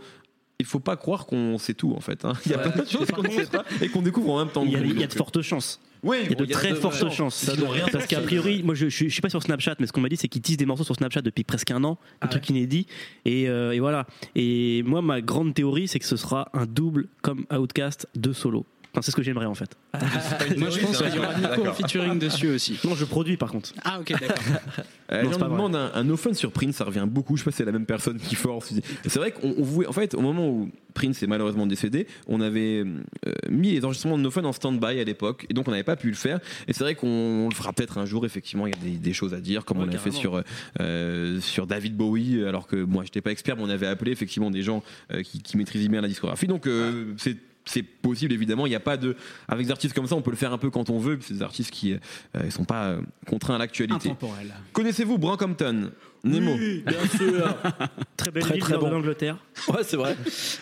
[0.65, 2.25] Il faut pas croire qu'on sait tout en fait.
[2.25, 2.33] hein.
[2.47, 2.73] Il y a Ouais.
[2.73, 4.65] plein de choses qu'on ne sait pas et qu'on découvre en même temps.
[4.65, 5.79] Il y a, il y de fortes chances.
[6.03, 7.35] Oui, Il y a de très fortes chances.
[7.37, 9.87] Ça doit rien Parce qu'a priori, moi je, je, je suis pas sur Snapchat, mais
[9.87, 11.99] ce qu'on m'a dit c'est qu'ils teasent des morceaux sur Snapchat depuis presque un an,
[12.23, 12.87] un truc inédit.
[13.27, 14.07] Et, euh, et voilà.
[14.35, 18.65] Et moi, ma grande théorie, c'est que ce sera un double comme Outcast de solo.
[18.95, 19.77] Enfin, c'est ce que j'aimerais en fait.
[20.57, 22.79] Moi, je pense qu'il y aura Nico en featuring dessus aussi.
[22.85, 23.73] Non, je produis par contre.
[23.85, 24.39] Ah, ok, d'accord.
[25.13, 27.37] Euh, Non, pas me demandent un, un no fun sur Prince, ça revient beaucoup.
[27.37, 28.73] Je sais pas si c'est la même personne qui force.
[29.07, 32.41] C'est vrai qu'on on voulait, en fait, au moment où Prince est malheureusement décédé, on
[32.41, 32.83] avait
[33.27, 35.83] euh, mis les enregistrements de no fun en stand-by à l'époque, et donc on n'avait
[35.83, 36.41] pas pu le faire.
[36.69, 38.25] Et c'est vrai qu'on le fera peut-être un jour.
[38.25, 40.43] Effectivement, il y a des, des choses à dire, comme Ouais, on l'a fait sur
[40.81, 44.51] euh, sur David Bowie, alors que moi, j'étais pas expert, mais on avait appelé effectivement
[44.51, 46.47] des gens euh, qui, qui maîtrisent bien la discographie.
[46.47, 49.17] Donc euh, c'est c'est possible évidemment il n'y a pas de
[49.49, 51.35] avec des artistes comme ça on peut le faire un peu quand on veut c'est
[51.35, 54.53] des artistes qui euh, sont pas euh, contraints à l'actualité Intemporel.
[54.73, 55.91] Connaissez-vous Brancampton
[56.25, 57.55] Nemo Bien sûr.
[58.17, 58.91] Très belle Très, ville très de bon.
[58.91, 59.37] l'Angleterre.
[59.69, 60.17] Ouais, c'est vrai.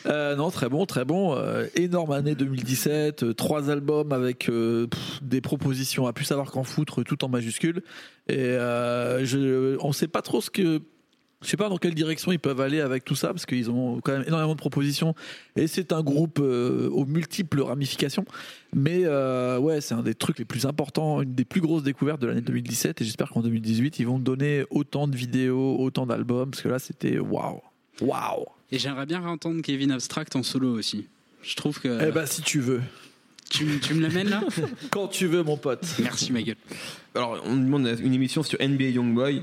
[0.07, 1.37] Euh, non, très bon, très bon.
[1.37, 3.23] Euh, énorme année 2017.
[3.23, 7.29] euh, trois albums avec euh, pff, des propositions à plus savoir qu'en foutre, tout en
[7.29, 7.83] majuscule.
[8.29, 10.81] Et euh, je, on sait pas trop ce que.
[11.43, 14.01] Je sais pas dans quelle direction ils peuvent aller avec tout ça, parce qu'ils ont
[14.01, 15.15] quand même énormément de propositions.
[15.57, 18.25] Et c'est un groupe euh, aux multiples ramifications.
[18.75, 22.21] Mais euh, ouais, c'est un des trucs les plus importants, une des plus grosses découvertes
[22.21, 23.01] de l'année 2017.
[23.01, 26.79] Et j'espère qu'en 2018, ils vont donner autant de vidéos, autant d'albums, parce que là,
[26.79, 27.61] c'était waouh.
[28.01, 28.47] Waouh!
[28.71, 31.07] Et j'aimerais bien réentendre Kevin Abstract en solo aussi.
[31.43, 32.09] Je trouve que.
[32.09, 32.81] Eh ben, si tu veux.
[33.51, 34.43] tu, tu me l'amènes là?
[34.91, 35.85] Quand tu veux, mon pote.
[36.01, 36.57] Merci, ma gueule.
[37.15, 39.43] Alors, on demande une émission sur NBA Youngboy.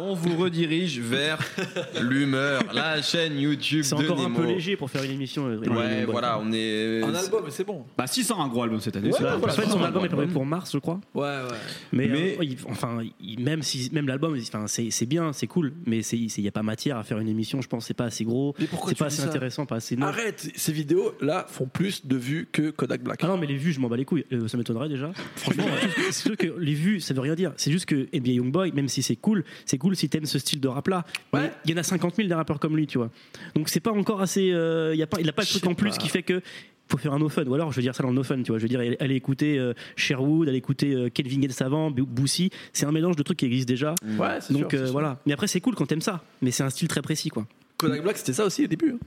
[0.00, 1.38] On vous redirige vers
[2.00, 5.46] l'humeur, la chaîne YouTube C'est de encore un peu léger pour faire une émission.
[5.46, 7.02] euh, Ouais, une- voilà, on est.
[7.02, 7.84] Un album, mais c'est bon.
[7.98, 9.10] Bah si sort un gros album cette année.
[9.10, 11.00] Ouais, Bah, pas- en fait, son album est prévu pour mars, je crois.
[11.14, 11.56] Ouais, ouais.
[11.92, 15.46] Mais, Mais- euh, il- enfin, il- même si même l'album, enfin, c'est c'est bien, c'est
[15.46, 17.60] cool, mais c'est il n'y a pas matière à faire une émission.
[17.60, 19.96] Je pense c'est pas assez gros, Mais pourquoi c'est pas assez intéressant, pas assez.
[20.00, 23.18] Arrête, ces vidéos là font plus de vues que Kodak Black.
[23.22, 24.24] Ah non, mais les vues, je m'en bats les couilles.
[24.32, 25.10] Euh, ça m'étonnerait déjà.
[25.36, 25.64] Franchement,
[26.10, 27.52] c'est sûr que les vues, ça veut rien dire.
[27.56, 30.60] C'est juste que NBA Youngboy, même si c'est cool, c'est cool si t'aimes ce style
[30.60, 31.04] de rap là.
[31.32, 31.50] Ouais.
[31.64, 33.10] Il y en a 50 000 des rappeurs comme lui, tu vois.
[33.54, 34.50] Donc c'est pas encore assez.
[34.52, 35.96] euh, il y a pas, il a pas le Je truc en plus pas.
[35.96, 36.40] qui fait que.
[36.88, 38.40] Faut faire un no fun, ou alors je veux dire ça dans le no fun,
[38.44, 38.58] tu vois.
[38.58, 42.50] Je veux dire, aller écouter euh, Sherwood, aller écouter euh, Kelvin Gale Savant, B- Boosie,
[42.72, 43.94] c'est un mélange de trucs qui existent déjà.
[44.04, 45.18] Ouais, Donc sûr, euh, voilà.
[45.26, 47.44] Mais après, c'est cool quand t'aimes ça, mais c'est un style très précis, quoi.
[47.76, 48.92] Kodak Black, c'était ça aussi au début.
[48.94, 48.98] hein.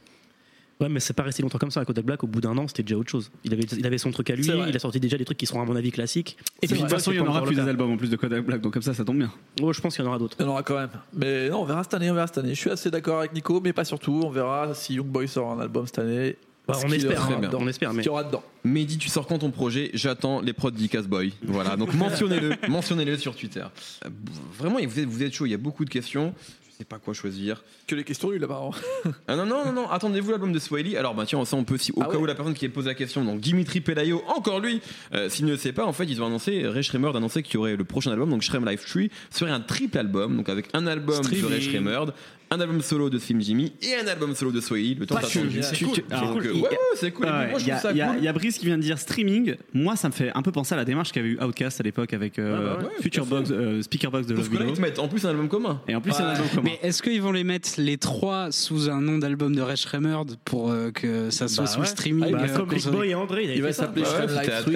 [0.79, 1.81] Ouais, mais c'est pas resté longtemps comme ça.
[1.81, 3.31] À Kodak Black, au bout d'un an, c'était déjà autre chose.
[3.43, 5.45] Il avait, il avait son truc à lui, il a sorti déjà des trucs qui
[5.45, 6.37] seront à mon avis classiques.
[6.61, 7.69] Et puis de toute façon, il y en aura plus le des cas.
[7.69, 9.31] albums en plus de Kodak Black, donc comme ça, ça tombe bien.
[9.61, 10.37] Oh, je pense qu'il y en aura d'autres.
[10.39, 10.89] Il y en aura quand même.
[11.13, 12.55] Mais non, on verra cette année, on verra cette année.
[12.55, 14.21] Je suis assez d'accord avec Nico, mais pas surtout.
[14.23, 16.37] On verra si Youngboy sort un album cette année.
[16.65, 17.57] Bah, Ce on qu'il y espère, hein, dedans.
[17.61, 18.43] on espère, mais qu'il y aura dedans.
[18.63, 21.33] Mehdi, tu sors quand ton projet J'attends les prods d'Icas Boy.
[21.43, 23.63] Voilà, donc mentionnez-le, mentionnez-le sur Twitter.
[24.05, 24.09] Euh,
[24.57, 26.33] Vraiment, vous êtes, vous êtes chaud, il y a beaucoup de questions.
[26.79, 27.61] Sais pas quoi choisir.
[27.87, 28.69] Que les questions nulles là-bas.
[29.27, 30.95] Ah non, non, non, non, attendez-vous l'album de Swahili.
[30.97, 32.17] Alors, bah tiens, ça on peut aussi, au Ah cas ouais.
[32.17, 34.81] où la personne qui pose la question, donc Dimitri Pelayo, encore lui,
[35.13, 37.55] euh, s'il ne le sait pas, en fait, ils ont annoncé, Ray Schremer d'annoncer qu'il
[37.55, 40.67] y aurait le prochain album, donc Shrem Life 3, serait un triple album, donc avec
[40.73, 41.45] un album Streaming.
[41.45, 41.99] de Ray Schremer,
[42.51, 44.95] un album solo de Slim Jimmy et un album solo de Swahili.
[44.95, 45.59] Le temps Pas d'attendu.
[45.59, 45.93] que- c'est cool.
[46.47, 47.25] euh, il- c'est cool.
[47.27, 48.15] Ouais, Moi, je Il y, trouve ça a- il y a- cool.
[48.17, 49.55] il y a Brice qui vient de dire streaming.
[49.73, 52.13] Moi, ça me fait un peu penser à la démarche qu'avait eu Outcast à l'époque
[52.13, 54.73] avec euh, Ah bah ouais, Future Box, euh, Speaker Box de Love Below.
[54.97, 55.81] en plus un album commun.
[55.87, 56.61] Et en plus, c'est un album commun.
[56.63, 60.17] Mais est-ce qu'ils vont les mettre les trois sous un nom d'album de Ray Schremer
[60.45, 61.85] pour euh, que ça soit Bah sous ouais.
[61.85, 64.23] streaming Ah, Bah, euh, comme Boy et André, avaient Il va s'appeler 3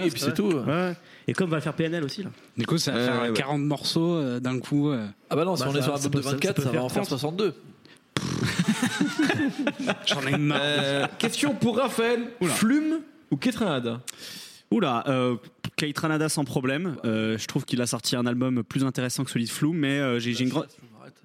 [0.05, 0.51] et puis c'est tout.
[1.27, 2.29] Et comme va le faire PNL aussi là.
[2.57, 3.33] Du coup, ça va faire ouais, ouais.
[3.33, 4.89] 40 morceaux euh, d'un coup.
[4.89, 5.05] euh.
[5.29, 6.31] Ah bah non, si Bah, on est ça- sur un ça album peut- de ça-
[6.31, 7.19] 24, ça va en faire faire 30.
[7.39, 7.55] 62.
[10.05, 10.59] J'en ai marre.
[10.61, 12.21] Euh, question pour Raphaël.
[12.41, 12.99] Flume
[13.31, 14.01] ou Ketranada?
[14.71, 15.35] Oula, euh,
[15.75, 16.95] Kate Ranada sans problème.
[17.05, 19.99] Euh, je trouve qu'il a sorti un album plus intéressant que celui de Flume, mais
[19.99, 20.67] euh, j'ai j'ai une grande.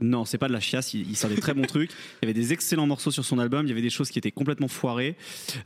[0.00, 1.90] Non, c'est pas de la chiasse, il, il sort des très bons trucs.
[1.90, 4.18] Il y avait des excellents morceaux sur son album, il y avait des choses qui
[4.18, 5.16] étaient complètement foirées.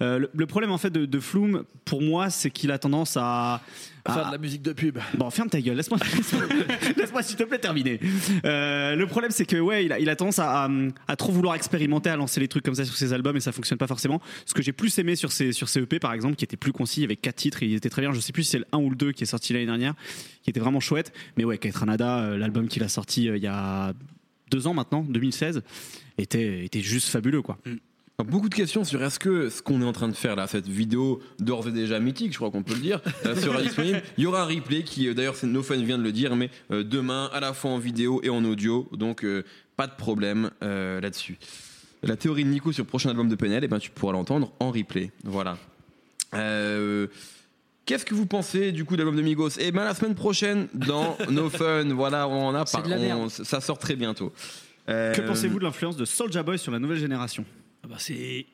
[0.01, 3.17] Euh, le, le problème en fait de, de Flume, pour moi, c'est qu'il a tendance
[3.21, 3.61] à.
[4.07, 4.99] Faire de la musique de pub.
[5.15, 5.99] Bon, ferme ta gueule, laisse-moi,
[6.97, 8.01] laisse-moi, s'il te plaît terminer.
[8.45, 10.71] Euh, le problème, c'est que ouais, il a, il a tendance à, à,
[11.07, 13.53] à trop vouloir expérimenter, à lancer les trucs comme ça sur ses albums et ça
[13.53, 14.21] fonctionne pas forcément.
[14.47, 16.73] Ce que j'ai plus aimé sur ses, sur ses EP, par exemple, qui était plus
[16.73, 18.13] concis, avec quatre titres, et il était très bien.
[18.13, 19.95] Je sais plus si c'est le 1 ou le 2 qui est sorti l'année dernière,
[20.43, 21.13] qui était vraiment chouette.
[21.37, 23.93] Mais ouais, Kate Ranada, euh, l'album qu'il a sorti euh, il y a
[24.51, 25.63] deux ans maintenant, 2016,
[26.19, 27.59] était, était juste fabuleux, quoi.
[28.19, 30.69] Beaucoup de questions sur est-ce que ce qu'on est en train de faire là, cette
[30.69, 34.01] vidéo d'ores et déjà mythique, je crois qu'on peut le dire, euh, sera disponible.
[34.17, 36.37] Il y aura un replay qui, euh, d'ailleurs, c'est No Fun vient de le dire,
[36.37, 39.45] mais euh, demain à la fois en vidéo et en audio, donc euh,
[39.77, 41.37] pas de problème euh, là-dessus.
[42.05, 44.53] La théorie de Nico sur le prochain album de PNL, eh ben, tu pourras l'entendre
[44.61, 45.11] en replay.
[45.25, 45.59] Voilà.
[46.35, 47.09] Euh,
[47.85, 49.59] Qu'est-ce que vous pensez du coup de l'album de Migos?
[49.59, 53.29] Eh ben la semaine prochaine dans No Fun, voilà, on en a pas.
[53.29, 54.33] ça sort très bientôt.
[54.89, 57.45] Euh, Que pensez-vous de l'influence de Soulja Boy sur la nouvelle génération?
[57.85, 58.47] Ah bah, c'est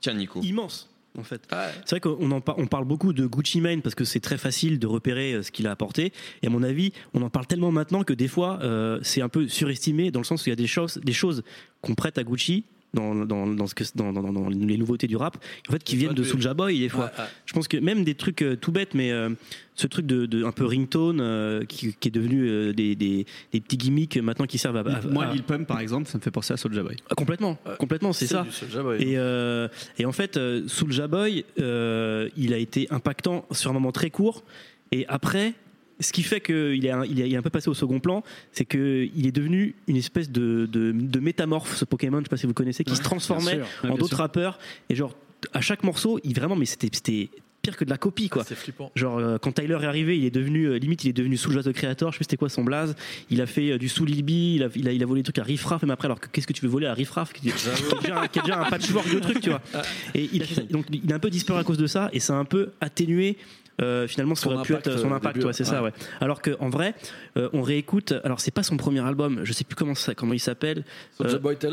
[0.00, 0.40] Tiens Nico.
[0.42, 1.42] immense en fait.
[1.50, 1.72] Ouais.
[1.84, 4.38] C'est vrai qu'on en par- on parle beaucoup de Gucci Mane parce que c'est très
[4.38, 6.12] facile de repérer euh, ce qu'il a apporté.
[6.42, 9.28] Et à mon avis, on en parle tellement maintenant que des fois, euh, c'est un
[9.28, 11.42] peu surestimé dans le sens où il y a des choses, des choses
[11.80, 12.64] qu'on prête à Gucci.
[12.92, 15.36] Dans, dans, dans, ce que, dans, dans- dans les nouveautés du rap,
[15.68, 17.04] en fait, qui viennent de Soulja Boy des fois.
[17.04, 17.28] Ouais, ouais.
[17.46, 19.30] Je pense que même des trucs euh, tout bêtes, mais euh,
[19.76, 23.26] ce truc de, de un peu ringtone euh, qui, qui est devenu euh, des, des,
[23.52, 26.18] des petits gimmicks maintenant qui servent à, à- Moi, à- Lil Pump, par exemple, ça
[26.18, 26.96] me fait penser à Soulja Boy.
[27.08, 27.74] à- complètement, Ouais.
[27.78, 28.42] complètement, c'est ça.
[28.42, 29.00] du Soulja Boy.
[29.00, 33.74] Et, euh, et en fait, euh, Soulja Boy, euh, il a été impactant sur un
[33.74, 34.42] moment très court.
[34.90, 35.54] Et après,
[36.00, 38.00] ce qui fait qu'il est, un- il est, il est un peu passé au second
[38.00, 38.22] plan,
[38.52, 42.36] c'est qu'il est devenu une espèce de, de, de métamorphe, ce Pokémon, je sais pas
[42.36, 43.60] si vous connaissez, qui se transformait.
[43.84, 44.58] Ouais, en d'autres rappeurs.
[44.88, 45.14] Et genre,
[45.52, 47.28] à chaque morceau, il vraiment, mais c'était
[47.62, 48.42] pire que de la copie, quoi.
[48.42, 48.90] C'est flippant.
[48.94, 51.62] Genre euh, quand Tyler est arrivé, il est devenu euh, limite il est devenu Soulja
[51.62, 52.96] the Creator, je sais plus c'était quoi son blaze.
[53.28, 55.20] Il a fait euh, du Soul Lil B, il a, il a il a volé
[55.20, 56.94] des trucs à Riff Raff même après alors que qu'est-ce que tu veux voler à
[56.94, 57.34] Riff Raff?
[57.34, 59.60] Qui, qui est déjà, un- qui est déjà un patchwork de trucs, tu vois.
[60.14, 62.32] Et il a donc il a un peu disparu à cause de ça et ça
[62.34, 63.36] a un peu atténué
[63.80, 65.88] euh, finalement Son qu'aurait pu impact, être son euh, impact, début, ouais, c'est ça, ouais.
[65.90, 66.06] ouais.
[66.20, 66.94] Alors qu'en vrai,
[67.36, 68.12] euh, on réécoute.
[68.24, 70.84] Alors c'est pas son premier album, je sais plus comment ça, comment il s'appelle.
[71.16, 71.72] Soulja Euh, Boy Tell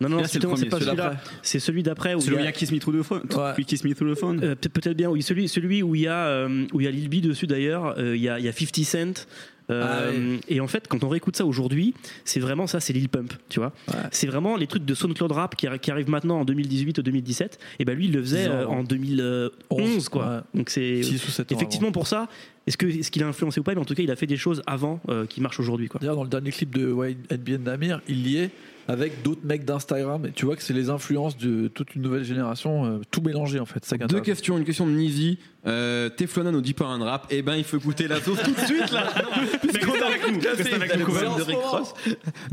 [0.00, 0.94] Non non, c'est pas celui celui-là.
[0.94, 1.16] d'après.
[1.42, 3.22] C'est celui d'après où Celui où il y a Kiss Me Through the Phone.
[3.36, 3.64] Ouais.
[3.64, 4.40] Kiss Me Through the Phone.
[4.42, 5.22] Euh, peut- peut-être bien, oui.
[5.22, 7.94] Celui, celui où il y a, euh, où il y a Lil B dessus d'ailleurs,
[7.98, 9.26] euh, il y, a, il y a 50 Cent.
[9.70, 10.40] Euh, Ah oui.
[10.48, 11.94] Et en fait, quand on réécoute ça aujourd'hui,
[12.24, 13.72] c'est vraiment ça, c'est Lil Pump, tu vois.
[13.88, 13.94] Ouais.
[14.10, 17.02] C'est vraiment les trucs de SoundCloud Rap qui, arri- qui arrivent maintenant en 2018 ou
[17.02, 17.58] 2017.
[17.78, 18.82] Et ben lui, il le faisait euh, en
[19.70, 20.44] 2011, quoi.
[20.54, 21.56] Donc c'est 6 ou 7 ans.
[21.56, 22.28] effectivement pour ça.
[22.66, 24.26] Est-ce que est-ce qu'il a influencé ou pas Mais en tout cas, il a fait
[24.26, 26.00] des choses avant euh, qui marchent aujourd'hui, quoi.
[26.00, 26.94] D'ailleurs, dans le dernier clip de
[27.30, 28.50] NBN Damir, il y est
[28.88, 30.26] avec d'autres mecs d'Instagram.
[30.26, 33.58] Et tu vois que c'est les influences de toute une nouvelle génération, euh, tout mélangé
[33.60, 33.84] en fait.
[33.84, 35.38] Ça Deux questions, une question de Nizi.
[35.66, 38.60] Euh, Teflonan ou Deeper and Rap Eh ben, il faut écouter la sauce tout de
[38.60, 39.12] suite là.
[39.62, 41.38] Puisqu'on a avec nous, avec nous.
[41.38, 41.56] de Rick.
[41.56, 41.94] Ross.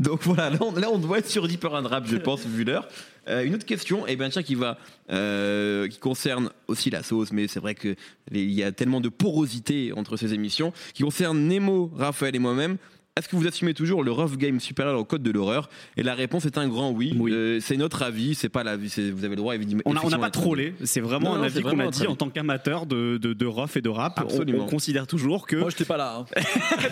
[0.00, 2.64] Donc voilà, là on, là, on doit être sur Deeper and Rap, je pense, vu
[2.64, 2.88] l'heure.
[3.28, 4.78] Euh, une autre question, et ben tiens, qui va,
[5.10, 7.94] euh, qui concerne aussi la sauce, mais c'est vrai que
[8.32, 12.78] il y a tellement de porosité entre ces émissions, qui concerne Nemo, Raphaël et moi-même.
[13.14, 15.68] Est-ce que vous assumez toujours le rough game supérieur au code de l'horreur?
[15.98, 17.14] Et la réponse est un grand oui.
[17.18, 17.30] Oui.
[17.30, 18.88] Euh, c'est notre avis, c'est pas l'avis.
[19.12, 19.82] Vous avez le droit évidemment.
[19.84, 22.06] On n'a on n'a effectivement pas trollé, c'est vraiment Non, un avis qu'on a dit
[22.06, 24.14] en tant qu'amateur de, de, de rough et de rap.
[24.18, 24.64] On, Absolument.
[24.64, 25.56] on considère toujours que.
[25.56, 26.24] Moi, j'étais pas là.
[26.34, 26.40] hein.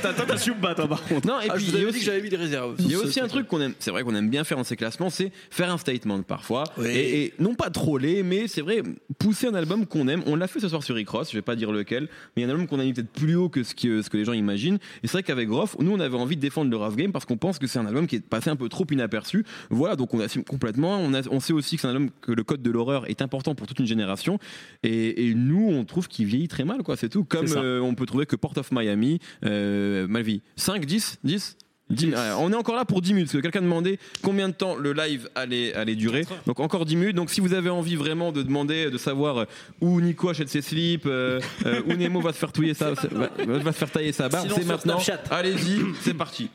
[0.02, 1.26] Toi, t'assumes pas, toi, par contre.
[1.26, 2.28] Non, et Ah, puis je vous il y a avais dit aussi- que j'avais mis
[2.28, 2.74] des réserves.
[2.80, 4.64] Il y a aussi un truc qu'on aime, c'est vrai qu'on aime bien faire dans
[4.64, 6.64] ces classements, c'est faire un statement parfois.
[6.76, 6.88] Oui.
[6.88, 8.82] Et, et non pas troller, mais c'est vrai,
[9.18, 10.22] pousser un album qu'on aime.
[10.26, 12.42] On l'a fait ce soir sur Rick Ross, je vais pas dire lequel, mais il
[12.42, 14.18] y a un album qu'on a mis peut-être plus haut que ce que, ce que
[14.18, 14.76] les gens imaginent.
[15.02, 17.24] Et c'est vrai qu'avec Groff, nous on avait envie de défendre le Rough Game parce
[17.24, 19.44] qu'on pense que c'est un album qui est passé un peu trop inaperçu.
[19.70, 20.98] Voilà, donc on assume complètement.
[21.00, 23.22] On, a- on sait aussi que c'est un album que le code de l'horreur est
[23.22, 24.38] important pour toute une génération.
[24.82, 27.24] Et, et nous, on trouve qu'il vieillit très mal, quoi, c'est tout.
[27.24, 30.42] Comme euh, on peut trouver que Port of Miami, euh, mal vie.
[30.56, 31.56] 5, 10, 10
[31.90, 34.76] Ouais, on est encore là pour 10 minutes, parce que quelqu'un demandait combien de temps
[34.76, 36.24] le live allait, allait durer.
[36.46, 37.16] Donc encore 10 minutes.
[37.16, 39.44] Donc si vous avez envie vraiment de demander, de savoir euh,
[39.80, 43.28] où Nico achète ses slips, euh, euh, où Nemo va se faire touiller sa, va,
[43.36, 44.98] va se faire tailler sa barbe, Sinon, c'est maintenant.
[45.30, 46.48] Allez-y, c'est parti.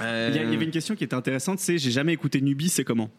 [0.00, 2.68] Euh, Il y, y avait une question qui était intéressante, c'est j'ai jamais écouté Nubi,
[2.68, 3.10] c'est comment?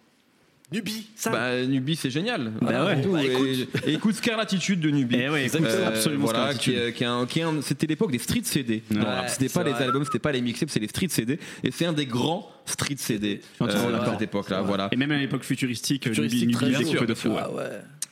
[0.72, 1.30] Nubi, ça.
[1.30, 2.52] Bah, Nubi, c'est génial.
[2.60, 3.02] Bah ouais.
[3.02, 3.12] Tout.
[3.12, 3.70] Bah, et, écoute.
[3.86, 5.16] et écoute Scarlatitude de Nubi.
[5.20, 8.12] Eh ouais, écoute, Euh, absolument voilà, qui, qui est un- qui est un- c'était l'époque
[8.12, 8.82] des street CD.
[8.92, 8.98] Ouais,
[9.28, 9.84] c'était pas les vrai.
[9.84, 11.40] albums, c'était pas les mixtapes, c'est les street CD.
[11.64, 13.66] Et c'est un des grands street CD euh,
[14.02, 14.62] à cette époque-là.
[14.64, 14.90] Voilà.
[14.92, 17.30] Et même à l'époque futuristique, Futuristique, Nubi, très Nubi, bien des sûr, de fou.
[17.30, 17.36] ouais.
[17.42, 17.64] Ah ouais.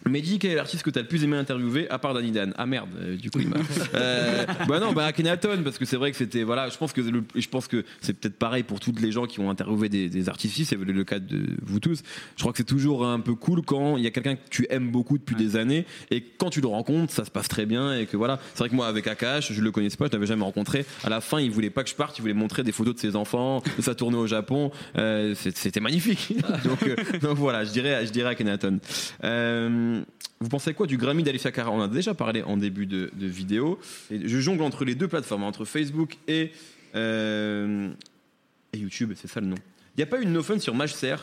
[0.09, 2.53] Mehdi, quel est l'artiste que t'as le plus aimé interviewer à part Danny Dan?
[2.57, 3.57] Ah merde, euh, du coup il m'a.
[3.95, 7.01] Euh, bah non, bah Akhenaton parce que c'est vrai que c'était voilà, je pense que
[7.01, 10.09] le- je pense que c'est peut-être pareil pour toutes les gens qui ont interviewé des,
[10.09, 12.01] des artistes ici, c'est le, cas de vous tous.
[12.35, 14.65] Je crois que c'est toujours un peu cool quand il y a quelqu'un que tu
[14.69, 17.95] aimes beaucoup depuis des années et quand tu le rencontres, ça se passe très bien
[17.97, 18.39] et que voilà.
[18.53, 20.85] C'est vrai que moi avec Akash, je le connaissais pas, je l'avais jamais rencontré.
[21.03, 22.99] À la fin, il voulait pas que je parte, il voulait montrer des photos de
[22.99, 24.71] ses enfants, de sa tournée au Japon.
[24.97, 26.35] Euh, c'était magnifique.
[26.63, 28.79] donc, euh, donc voilà, je dirais, je dirais Akhenaton.
[29.23, 29.92] Euh,
[30.39, 33.11] vous pensez quoi du Grammy d'Alicia Cara On en a déjà parlé en début de,
[33.13, 33.79] de vidéo.
[34.11, 36.51] Et je jongle entre les deux plateformes, entre Facebook et,
[36.95, 37.89] euh,
[38.73, 39.57] et YouTube, c'est ça le nom.
[39.95, 41.15] Il n'y a pas eu une no fun sur Matchser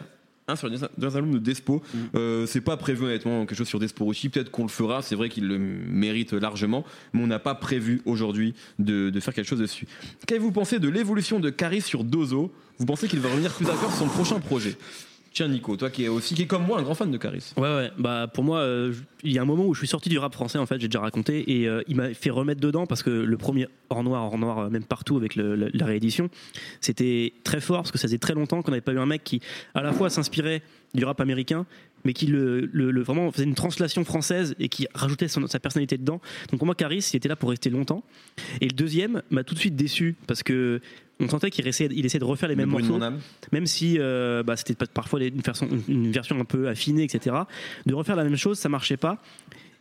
[0.51, 1.83] un sur dans un de Despo.
[2.15, 4.29] Euh, c'est pas prévu honnêtement quelque chose sur Despo aussi.
[4.29, 5.03] Peut-être qu'on le fera.
[5.03, 9.35] C'est vrai qu'il le mérite largement, mais on n'a pas prévu aujourd'hui de, de faire
[9.35, 9.87] quelque chose dessus.
[10.27, 12.53] Qu'avez-vous pensé de l'évolution de Caris sur Dozo?
[12.79, 14.77] Vous pensez qu'il va revenir plus d'accord sur son prochain projet?
[15.33, 17.53] Tiens Nico, toi qui est aussi qui est comme moi un grand fan de Caris.
[17.57, 17.91] Ouais, ouais.
[17.99, 20.35] Bah, pour moi, euh, il y a un moment où je suis sorti du rap
[20.35, 23.11] français, en fait, j'ai déjà raconté, et euh, il m'a fait remettre dedans parce que
[23.11, 26.31] le premier hors noir, hors noir, euh, même partout avec la, la réédition,
[26.81, 29.23] c'était très fort parce que ça faisait très longtemps qu'on n'avait pas eu un mec
[29.23, 29.41] qui,
[29.75, 30.63] à la fois, s'inspirait
[30.95, 31.67] du rap américain,
[32.05, 35.61] mais qui le, le- le- vraiment faisait une translation française et qui rajoutait son- sa
[35.61, 36.21] personnalité dedans.
[36.51, 38.03] Donc pour moi, Caris, il était là pour rester longtemps.
[38.61, 40.81] Et le deuxième m'a tout de suite déçu parce que
[41.23, 42.99] on sentait qu'il essayait, il essayait de refaire les Le mêmes de morceaux
[43.53, 47.37] même si euh, bah, c'était parfois une version, une version un peu affinée, etc.
[47.85, 49.23] De refaire la même chose, ça marchait pas.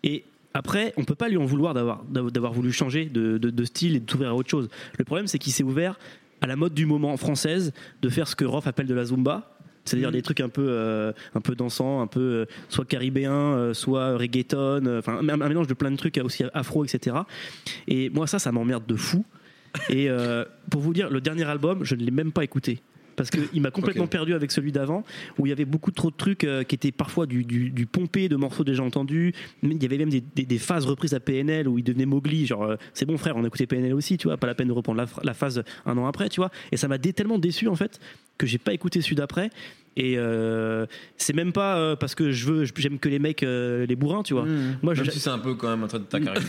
[0.03, 3.63] Et après, on peut pas lui en vouloir d'avoir d'avoir voulu changer de, de- de
[3.63, 4.67] style et de s'ouvrir à autre chose.
[4.97, 5.97] Le problème, c'est qu'il s'est ouvert
[6.41, 9.57] à la mode du moment française de faire ce que Roth appelle de la zumba.
[9.89, 13.73] C'est-à-dire des trucs un peu, euh, un peu dansants, un peu euh, soit caribéen, euh,
[13.73, 17.15] soit reggaeton, enfin un, un mélange de plein de trucs aussi afro, etc.
[17.87, 19.25] Et moi, ça, ça m'emmerde de fou.
[19.89, 20.07] Et
[20.71, 22.81] pour vous dire, le dernier album, je ne l'ai même pas écouté.
[23.15, 25.03] Parce qu'il m'a complètement perdu avec celui d'avant,
[25.37, 27.85] où il y avait beaucoup trop de trucs euh, qui étaient parfois du, du, du
[27.85, 29.33] pompé de morceaux déjà entendus.
[29.61, 32.05] Mais Il y avait même des, des- des phases reprises à PNL où il devenait
[32.05, 32.45] Mowgli.
[32.45, 34.69] Genre, euh, c'est bon frère, on a écouté PNL aussi, tu vois, pas la peine
[34.69, 36.49] de reprendre la, la phase un an après, tu vois.
[36.71, 37.99] Et ça m'a dé- tellement déçu en fait
[38.39, 39.51] que j'ai pas écouté celui d'après.
[39.97, 40.85] Et euh,
[41.17, 44.23] c'est même pas euh, parce que je veux, j'aime que les mecs, euh, les bourrins,
[44.23, 44.45] tu vois.
[44.81, 46.41] Moi, je, Même si c'est un peu quand même un trait de ta carrière.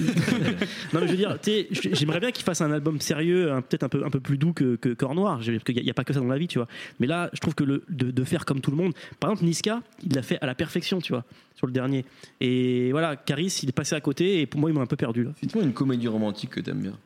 [0.92, 3.50] non mais je veux dire, tu sais, j- j'aimerais bien qu'il fasse un album sérieux,
[3.68, 5.40] peut-être un peu un peu plus doux que que Corps Noir.
[5.44, 6.68] Parce qu'il n'y a, pas que ça dans la vie, tu vois.
[7.00, 8.92] Mais là, je trouve que le de, de faire comme tout le monde.
[9.18, 11.24] Par exemple, Niska, il l'a fait à la perfection, tu vois,
[11.56, 12.04] sur le dernier.
[12.40, 14.96] Et voilà, Caris, il est passé à côté et pour moi, il m'a un peu
[14.96, 15.24] perdu.
[15.24, 15.30] là.
[15.42, 16.96] Dites-moi une comédie romantique que t'aimes bien.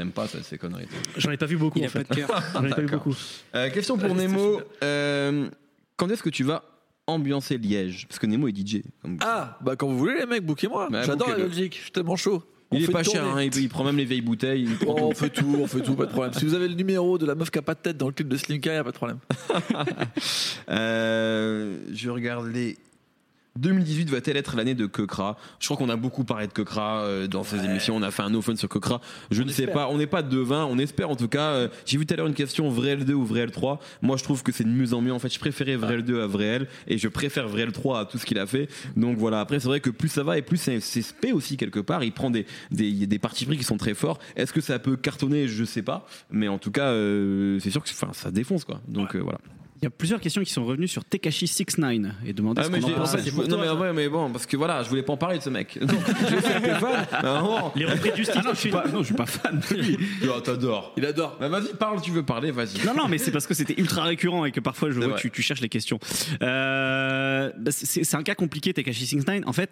[0.00, 0.86] T'aimes pas ça, ces conneries.
[1.18, 1.78] J'en ai pas vu beaucoup.
[1.78, 2.08] Il en a pas fait.
[2.08, 2.42] de cœur.
[2.54, 3.04] J'en ai pas vu D'accord.
[3.04, 3.16] beaucoup.
[3.54, 4.62] Euh, question pour Nemo.
[4.82, 5.48] Euh,
[5.96, 6.64] quand est-ce que tu vas
[7.06, 8.06] ambiancer Liège?
[8.08, 8.82] Parce que Nemo est DJ.
[9.02, 10.88] comme- Ah, bah quand vous voulez, les mecs, bouquez-moi.
[10.90, 11.48] Bah, J'adore la bouquez-le.
[11.50, 12.42] Belgique, je suis tellement chaud.
[12.72, 14.62] On il est pas cher, hein, il, il prend même les vieilles bouteilles.
[14.62, 15.16] il prend Oh, on tout.
[15.18, 16.32] fait tout, on fait tout, pas de problème.
[16.32, 18.12] Si vous avez le numéro de la meuf qui a pas de tête dans le
[18.12, 19.18] clip de Slimka, y a pas de problème.
[20.68, 22.76] Euh, je regarde les.
[23.58, 25.36] 2018 va-t-elle être l'année de Kekra?
[25.58, 27.96] Je crois qu'on a beaucoup parlé de Kekra euh, dans ces émissions.
[27.96, 29.00] On a fait un no fun sur Kekra.
[29.30, 29.88] Je On ne sais pas.
[29.88, 30.64] On n'est pas devin.
[30.64, 31.50] On espère en tout cas.
[31.50, 33.78] Euh, J'ai vu tout à l'heure une question vrai L2 ou vrai L3.
[34.02, 35.12] Moi, je trouve que c'est de mieux en mieux.
[35.12, 38.04] En fait, je préférais vrai L2 à vrai L et je préfère vrai L3 à
[38.04, 38.68] tout ce qu'il a fait.
[38.96, 39.40] Donc voilà.
[39.40, 42.04] Après, c'est vrai que plus ça va et plus c'est c'est spé aussi quelque part.
[42.04, 44.18] Il prend des des, des parties pris qui sont très forts.
[44.36, 45.48] Est-ce que ça peut cartonner?
[45.48, 46.06] Je sais pas.
[46.30, 48.80] Mais en tout cas, euh, c'est sûr que enfin, ça défonce quoi.
[48.88, 49.38] Donc euh, voilà.
[49.82, 52.70] Il y a plusieurs questions qui sont revenues sur Tekashi 69 et demandé Ah, ce
[52.70, 53.18] qu'on en pensait.
[53.24, 55.38] je- non, mais en vrai, mais bon, parce que voilà, je voulais pas en parler
[55.38, 55.78] de ce mec.
[55.80, 58.40] Donc, j'ai fait vraiment, Les reprises du style.
[58.44, 59.96] Ah non, je suis pas, non, je suis pas fan de lui.
[60.28, 60.92] oh, t'adores.
[60.98, 61.38] Il adore.
[61.40, 62.84] Bah, vas-y, parle, tu veux parler, vas-y.
[62.84, 65.16] Non, non, mais c'est parce que c'était ultra récurrent et que parfois je vois vrai.
[65.16, 65.98] que tu, tu cherches les questions.
[66.42, 69.44] Euh, bah, c'est c'est un cas compliqué, Tekashi 69.
[69.46, 69.70] En fait,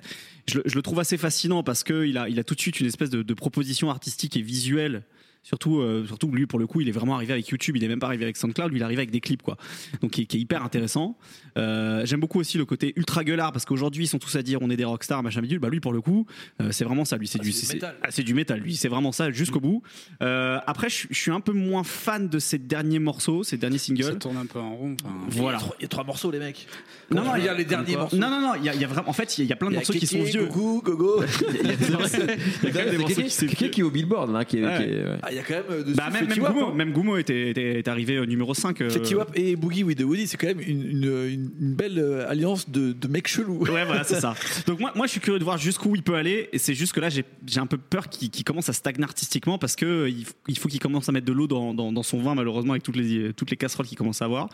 [0.49, 2.81] je, le- je le trouve assez fascinant parce qu'il a, il a tout de suite
[2.81, 5.03] une espèce de, de proposition artistique et visuelle.
[5.43, 7.76] Surtout, euh, surtout lui, pour le coup, il est vraiment arrivé avec YouTube.
[7.76, 8.70] Il est même pas arrivé avec SoundCloud.
[8.70, 9.57] Lui, il est arrivé avec des clips, quoi.
[10.03, 11.16] Donc, qui, est- qui est hyper intéressant.
[11.57, 14.59] Euh, J'aime beaucoup aussi le côté ultra gueulard parce qu'aujourd'hui, ils sont tous à dire
[14.61, 15.59] on est des rockstars, machin bidule.
[15.59, 16.26] Bah lui, pour le coup,
[16.61, 17.16] euh, c'est vraiment ça.
[17.16, 18.61] Lui, c'est Ah, du, c'est du ah, c'est du métal.
[18.61, 19.82] Lui, c'est vraiment ça jusqu'au bout.
[20.22, 23.57] Euh, après, je, suis- je suis un peu moins fan de ces derniers morceaux, ces
[23.57, 24.18] derniers Ça singles.
[24.18, 24.97] tourne un peu en rond.
[25.03, 25.14] enfin.
[25.30, 25.59] Voilà.
[25.59, 26.66] Il y a trois- il y a trois morceaux, les mecs.
[27.11, 28.16] Non, non, il y a les derniers morceaux.
[28.18, 28.53] Non, non, non.
[28.57, 29.09] Il y, a- il y a vraiment.
[29.09, 30.47] En fait, il y a- il y a plein de morceaux qui sont vieux.
[30.47, 31.22] Gougou, Gogo.
[31.62, 33.68] Il y a des morceaux qui sont Quelqu'un vieux.
[33.70, 35.38] qui est au Billboard, là, qui est.
[35.39, 36.74] Y a quand même euh, dessus Bah, même, même, Gummo, hein.
[36.74, 38.80] même Gummo était, était, était arrivé au numéro 5.
[38.80, 41.74] euh, Fetty Wap et Boogie with the Woody, c'est quand même une, une, une- une
[41.74, 43.59] belle euh, alliance de, de mecs chelous.
[43.64, 44.34] Ouais, voilà, c'est ça.
[44.66, 46.49] Donc moi, moi, je suis curieux de voir jusqu'où il peut aller.
[46.53, 49.05] Et c'est juste que là, j'ai j'ai un peu peur qu'il qu'il commence à stagner
[49.05, 50.11] artistiquement parce que euh,
[50.49, 52.82] il, faut qu'il commence à mettre de l'eau dans, dans, dans son vin, malheureusement, avec
[52.82, 54.49] toutes les, toutes les casseroles qu'il commence à avoir.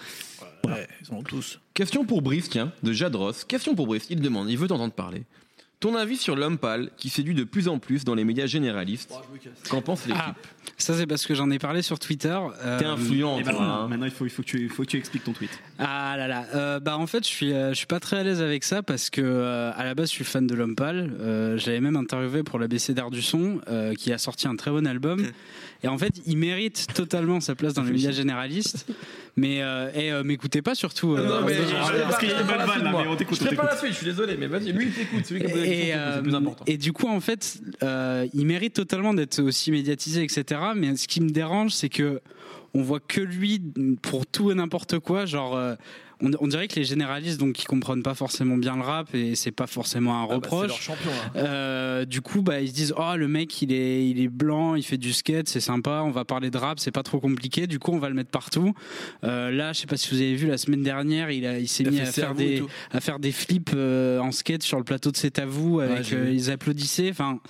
[0.67, 1.61] Ouais, ils en ont tous.
[1.75, 3.33] Question pour Brice, tiens, de Jadros.
[3.47, 5.23] Question pour Brice, il demande, il veut t'entendre parler.
[5.85, 9.13] Ton avis sur l'homme pâle qui séduit de plus en plus dans les médias généralistes?
[9.69, 10.23] Qu'en pense l'équipe?
[10.27, 10.35] Ah,
[10.79, 12.35] ça c'est parce que j'en ai parlé sur Twitter.
[12.65, 13.89] Euh, T'es influent, Et bah, toi, hein.
[13.89, 15.51] maintenant, il faut, il faut, que tu, il faut que tu expliques ton tweet.
[15.79, 18.23] Ah là là, Euh, bah en fait je suis euh, je suis pas très à
[18.23, 21.13] l'aise avec ça parce que euh, à la base je suis fan de l'homme pâle.
[21.21, 24.57] Euh, je l'avais même interviewé pour l'ABC d'art du son euh, qui a sorti un
[24.57, 25.23] très bon album
[25.83, 28.87] et en fait il mérite totalement sa place dans les médias généralistes.
[29.37, 31.15] Mais euh, euh, m'écoutez pas surtout.
[31.17, 32.85] euh, Non, mais je parce prépare- qu'il y a je une prépare bonne la suite,
[32.85, 33.03] là, moi.
[33.05, 33.39] mais on t'écoute,
[33.89, 36.35] Je suis désolé, mais vas-y, lui il t'écoute, celui qui a Et, c'est le plus
[36.35, 36.65] euh, important.
[36.69, 40.61] et du coup, en fait, euh, il mérite totalement d'être aussi médiatisé, etc.
[40.77, 42.21] Mais ce qui me dérange, c'est que
[42.75, 43.61] on voit que lui
[44.03, 45.27] pour tout et n'importe quoi.
[45.27, 45.75] Genre, euh,
[46.23, 49.35] on, on dirait que les généralistes, donc, qui comprennent pas forcément bien le rap et
[49.35, 50.69] c'est pas forcément un Ah bah, reproche.
[50.69, 51.11] leur champion.
[51.35, 51.41] là.
[51.43, 54.75] Euh, du coup, bah, ils se disent, oh, le mec, il est, il est blanc,
[54.75, 57.67] il fait du skate, c'est sympa, on va parler de rap, c'est pas trop compliqué.
[57.67, 58.75] Du coup, on va le mettre partout.
[59.25, 61.69] Euh, là, je sais pas si vous avez vu, la semaine dernière, il, a, il
[61.69, 62.69] s'est mis à faire, des, tout.
[62.93, 66.11] à faire des flips euh, en skate sur le plateau de C'est à vous, avec,
[66.11, 67.11] ils applaudissaient.
[67.11, 67.41] Enfin,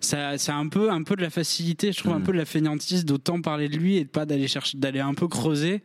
[0.00, 2.44] ça, c'est un peu, un peu de la facilité, je trouve, un peu de la
[2.44, 5.82] fainéantise d'autant parler de lui et de pas d'aller chercher, d'aller un peu creuser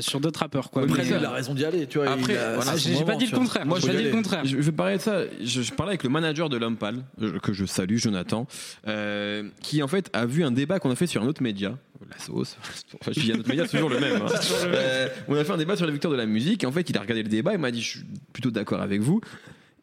[0.00, 0.82] sur d'autres rappeurs, quoi.
[0.82, 1.86] Après, Mais, raison d'y aller.
[1.86, 3.66] Tu vois, Après, il a- voilà, j'ai j'ai pas moment, dit le contraire.
[3.66, 4.44] Moi, j'ai je pas vais dit le contraire.
[4.44, 5.22] Je, je vais parler de ça.
[5.42, 8.46] Je, je parlais avec le manager de l'homme pâle, je- que je salue, Jonathan,
[8.88, 11.76] euh, qui en fait a vu un débat qu'on a fait sur un autre média,
[12.10, 12.56] la sauce.
[13.00, 14.22] Enfin, je dis un autre média, c'est toujours le même.
[14.22, 14.26] hein.
[14.66, 16.64] Euh, on a fait un débat sur les victoires de la musique.
[16.64, 17.52] Et en fait, il a regardé le débat.
[17.52, 18.00] Il m'a dit, je suis
[18.32, 19.20] plutôt d'accord avec vous,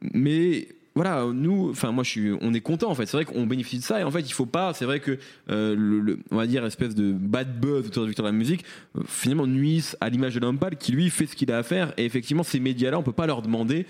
[0.02, 0.68] mais
[0.98, 3.06] voilà, nous, enfin moi je suis, on est content en fait.
[3.06, 4.74] C'est vrai qu'on bénéficie de ça et en fait il faut pas.
[4.74, 5.18] C'est vrai que
[5.50, 8.38] euh, le, le- on va dire espèce de bad buzz autour de Victor de la
[8.38, 8.66] musique
[8.98, 11.64] euh, finalement nuisent à l'image de l'homme pâle qui lui fait ce qu'il a à
[11.64, 13.86] faire et effectivement ces médias-là on peut pas leur demander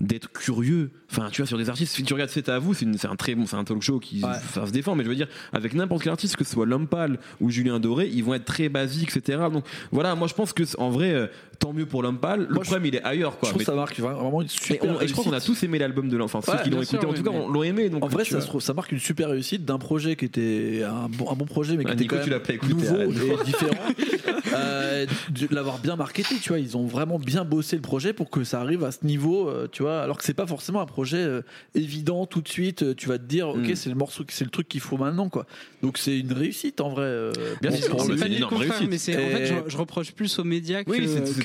[0.00, 0.90] d'être curieux.
[1.08, 3.36] Enfin, tu vois, sur des artistes, si tu regardes C'est à vous, c'est un très
[3.36, 4.30] bon, c'est un talk show qui Ouais.
[4.52, 7.20] ça se défend, mais je veux dire, avec n'importe quel artiste, que ce soit Pâle
[7.40, 9.38] ou Julien Doré, ils vont être très basiques, etc.
[9.52, 11.26] Donc voilà, moi je pense que en vrai, euh,
[11.58, 12.40] tant mieux pour Pâle.
[12.48, 13.48] Le Moi, je- problème, il est ailleurs, Je quoi.
[13.48, 15.54] trouve Mais- que ça marque vraiment une super on- et je crois qu'on a réussite.
[15.54, 16.40] tous aimé l'album de l'enfant.
[16.40, 17.88] Ouais, Ceux qui l'ont écouté, sûr, en tout cas, on l'ont aimé.
[17.88, 21.30] Donc, En vrai, ça, trouve- marque une super réussite d'un projet qui était un bon,
[21.30, 22.94] un bon projet, mais qui Ah, était Nico, quand tu même l'as pas écouté, nouveau
[22.96, 23.10] arrête.
[23.40, 23.74] et différent.
[24.56, 28.30] Euh, de l'avoir bien marketé, tu vois, ils ont vraiment bien bossé le projet pour
[28.30, 30.86] que ça arrive à ce niveau, euh, tu vois, alors que c'est pas forcément un
[30.86, 31.40] projet euh,
[31.74, 32.94] évident tout de suite.
[32.96, 33.74] Tu vas te dire, ok, Mm.
[33.74, 35.46] c'est le morceau, c'est le truc qu'il faut maintenant, quoi.
[35.82, 37.02] Donc c'est une réuite en vrai.
[37.04, 37.32] euh,
[37.62, 38.26] Bien sûr, c'est pas
[38.56, 38.88] réussite.
[38.90, 40.90] mais c'est en fait je, je reproche plus aux médias que,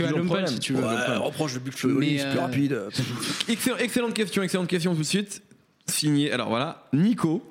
[0.10, 0.48] À toujours le l'homme problème.
[0.48, 0.84] si tu veux.
[0.84, 2.82] Ouais, reproche le but c'est plus euh, rapide.
[3.48, 5.42] Excellent- excellente question, excellente question tout de suite.
[5.88, 6.32] Signé.
[6.32, 7.44] Alors voilà, Nico.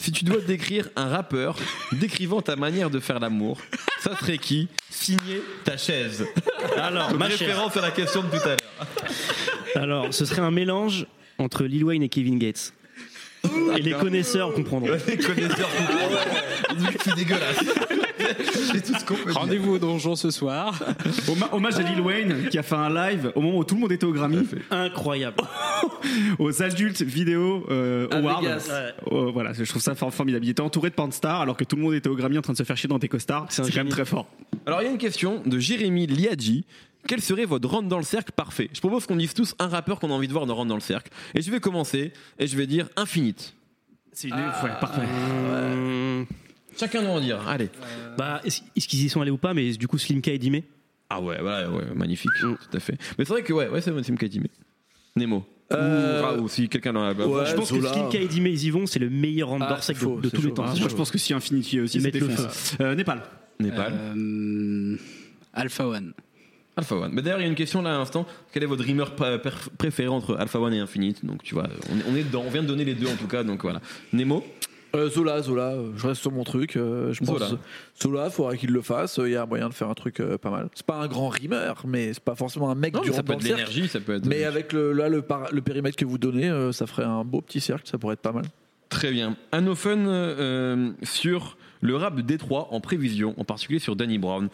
[0.00, 1.56] Si tu dois décrire un rappeur
[1.90, 3.58] décrivant ta manière de faire l'amour,
[4.00, 4.68] ça serait qui?
[4.90, 6.24] Signé ta chaise.
[6.76, 7.40] Alors, ma chaise.
[7.40, 8.86] référence à la question de tout à l'heure.
[9.74, 11.06] Alors, ce serait un mélange
[11.38, 12.72] entre Lil Wayne et Kevin Gates.
[13.76, 14.92] Et les connaisseurs comprendront.
[15.08, 16.92] Les connaisseurs comprennent.
[17.04, 17.64] C'est dégueulasse.
[18.72, 19.34] C'est tout ce qu'on peut dire.
[19.40, 20.78] Rendez-vous au donjon ce soir.
[21.52, 23.92] Hommage à Lil Wayne qui a fait un live au moment où tout le monde
[23.92, 25.36] était au Grammy, Incroyable.
[26.38, 28.40] aux adultes vidéo euh, À awards.
[28.42, 28.70] Vegas.
[29.10, 30.44] Oh, voilà, je trouve ça for- formidable.
[30.46, 32.52] Il était entouré de pornstars alors que tout le monde était au Grammy en train
[32.52, 33.46] de se faire chier dans des costards.
[33.50, 33.90] C'est C'est un quand même génie.
[33.90, 34.26] très fort.
[34.66, 36.64] Alors il y a une question de Jérémy Liadji.
[37.06, 38.68] Quel serait votre rentre dans le cercle parfait?
[38.72, 40.74] Je propose qu'on dise tous un rappeur qu'on a envie de voir dans rentre dans
[40.74, 41.10] le cercle.
[41.34, 43.54] Et je vais commencer et je vais dire Infinite.
[44.12, 44.34] C'est une...
[44.34, 44.40] ouais,
[44.80, 45.02] parfait.
[45.02, 46.26] Hum,
[46.78, 47.46] Chacun doit en dire.
[47.48, 47.68] Allez.
[48.16, 50.64] bah, est-ce est-ce qu'ils y sont allés ou pas Mais du coup, Slimka et Dimé.
[51.10, 52.98] Ah ouais, voilà, ouais, magnifique, tout à fait.
[53.18, 54.44] Mais c'est vrai que ouais, ouais, c'est c'est Mkatime.
[55.16, 55.44] Nemo.
[55.72, 57.12] Euh, Ou Raoult, si quelqu'un dans la.
[57.14, 57.88] ouais, Je pense Zola.
[57.90, 58.86] que Slimka et Dimé, ils y vont.
[58.86, 60.64] C'est le meilleur round Ah, c'est de, de c'est tous les temps.
[60.66, 62.76] Ah, Moi, je pense que si Infinity aussi, défonce.
[62.80, 63.22] Euh, Népal.
[63.58, 63.92] Népal.
[63.94, 64.96] Euh,
[65.54, 66.12] Alpha One.
[66.76, 67.10] Alpha One.
[67.12, 68.26] Mais d'ailleurs, il y a une question là à l'instant.
[68.52, 71.24] Quel est votre dreamer pr- pr- préféré entre Alpha One et Infinite?
[71.24, 72.44] Donc tu vois, on est, on est dedans.
[72.46, 73.42] On vient de donner les deux en tout cas.
[73.44, 73.80] Donc voilà.
[74.12, 74.44] Nemo.
[74.98, 76.76] Euh, Zola, Zola, euh, je reste sur mon truc.
[76.76, 77.50] euh, je pense Zola.
[78.02, 79.18] Zola, faudrait qu'il le fasse.
[79.24, 80.68] Il y a moyen de faire un truc euh, pas mal.
[80.74, 83.20] C'est pas un grand rimeur, mais c'est pas forcément un mec Non, du mais ça
[83.22, 83.70] rond peut dans être le cercle.
[83.72, 84.26] l'énergie, ça peut être.
[84.26, 87.24] Mais avec le, là, le, par- le périmètre que vous donnez, euh, ça ferait un
[87.24, 87.88] beau petit cercle.
[87.88, 88.44] Ça pourrait être pas mal.
[88.88, 89.36] Très bien.
[89.52, 89.66] Un
[90.08, 94.48] euh, sur le rap de Détroit en prévision, en particulier sur Danny Brown.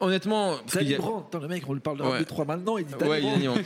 [0.00, 2.24] Honnêtement, a- Brandt, Attends, le mec, on lui parle de Ouais.
[2.24, 3.22] 3 maintenant, il dit Ouais,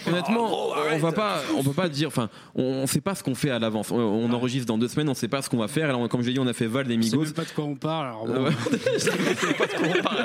[0.07, 3.23] honnêtement, Oh, on va pas, on peut pas dire, enfin, on, on sait pas ce
[3.23, 3.91] qu'on fait à l'avance.
[3.91, 5.89] On, on enregistre dans deux semaines, on sait pas ce qu'on va faire.
[5.89, 7.25] Alors, comme je l'ai dit, on a fait Val des Je sais Migos.
[7.25, 8.07] même pas de quoi on parle.
[8.07, 8.45] Alors bon.
[8.45, 8.51] Ouais.
[8.95, 9.11] Je sais
[9.55, 10.19] pas de quoi on parle,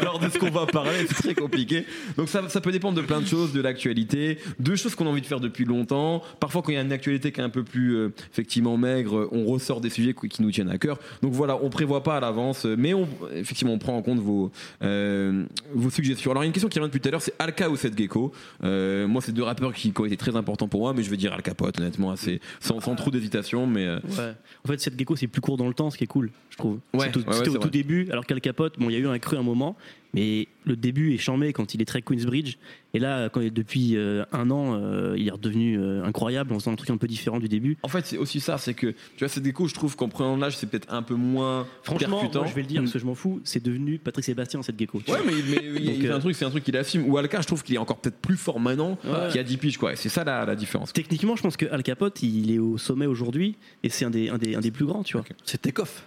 [0.00, 0.18] alors.
[0.18, 1.84] De ce qu'on va parler, c'est très compliqué.
[2.16, 5.10] Donc ça, ça peut dépendre de plein de choses, de l'actualité, de choses qu'on a
[5.10, 6.22] envie de faire depuis longtemps.
[6.40, 9.28] Parfois, quand il y a une actualité qui est un peu plus euh, effectivement maigre,
[9.32, 10.98] on ressort des sujets qui qui nous tiennent à cœur.
[11.22, 14.50] Donc voilà, on prévoit pas à l'avance, mais on, effectivement, on prend en compte vos
[14.82, 15.41] euh,
[15.74, 16.30] vos suggestions.
[16.30, 17.76] Alors il y a une question qui revient depuis tout à l'heure, c'est Alka ou
[17.76, 18.32] Seth Gecko?
[18.64, 21.10] Euh, moi, c'est deux rappeurs qui, qui ont été très importants pour moi, mais je
[21.10, 24.34] vais dire Al Capote, honnêtement, assez, sans, sans trop d'hésitation, mais euh, Ouais.
[24.64, 26.56] En fait, cette gecko, c'est plus court dans le temps, ce qui est cool, je
[26.56, 26.78] trouve.
[26.94, 27.58] Ouais, C'était au vrai.
[27.60, 29.76] tout début, alors qu'Al Capote, bon, il y a eu un cru un moment,
[30.14, 32.56] mais le début est chambé quand il est très Queensbridge.
[32.94, 36.72] Et là, quand, depuis euh, un an, euh, il est redevenu euh, incroyable en faisant
[36.72, 37.78] un truc un peu différent du début.
[37.82, 40.36] En fait, c'est aussi ça, c'est que tu vois, Seth Gecko, je trouve qu'en prenant
[40.36, 42.40] l'âge, c'est peut-être un peu moins Franchement, percutant.
[42.40, 44.78] moi, je vais le dire parce que je m'en fous, c'est devenu Patrick Sébastien, cette
[44.78, 44.98] gecko.
[45.08, 47.08] Ouais, mais, mais il, Donc, il fait euh, un truc, c'est un truc qu'il assume.
[47.08, 49.28] Ou Alka, je trouve qu'il est encore peut-être plus fort maintenant Ouais.
[49.28, 49.94] qu'il y a 10 piges, quoi.
[49.94, 50.92] Et C'est ça la, la différence.
[50.92, 54.28] Techniquement, je pense que Al Capote, il est au sommet aujourd'hui et c'est un des,
[54.28, 55.22] un, des, un des plus grands, tu vois.
[55.22, 55.34] Ok.
[55.44, 56.04] C'est Takeoff.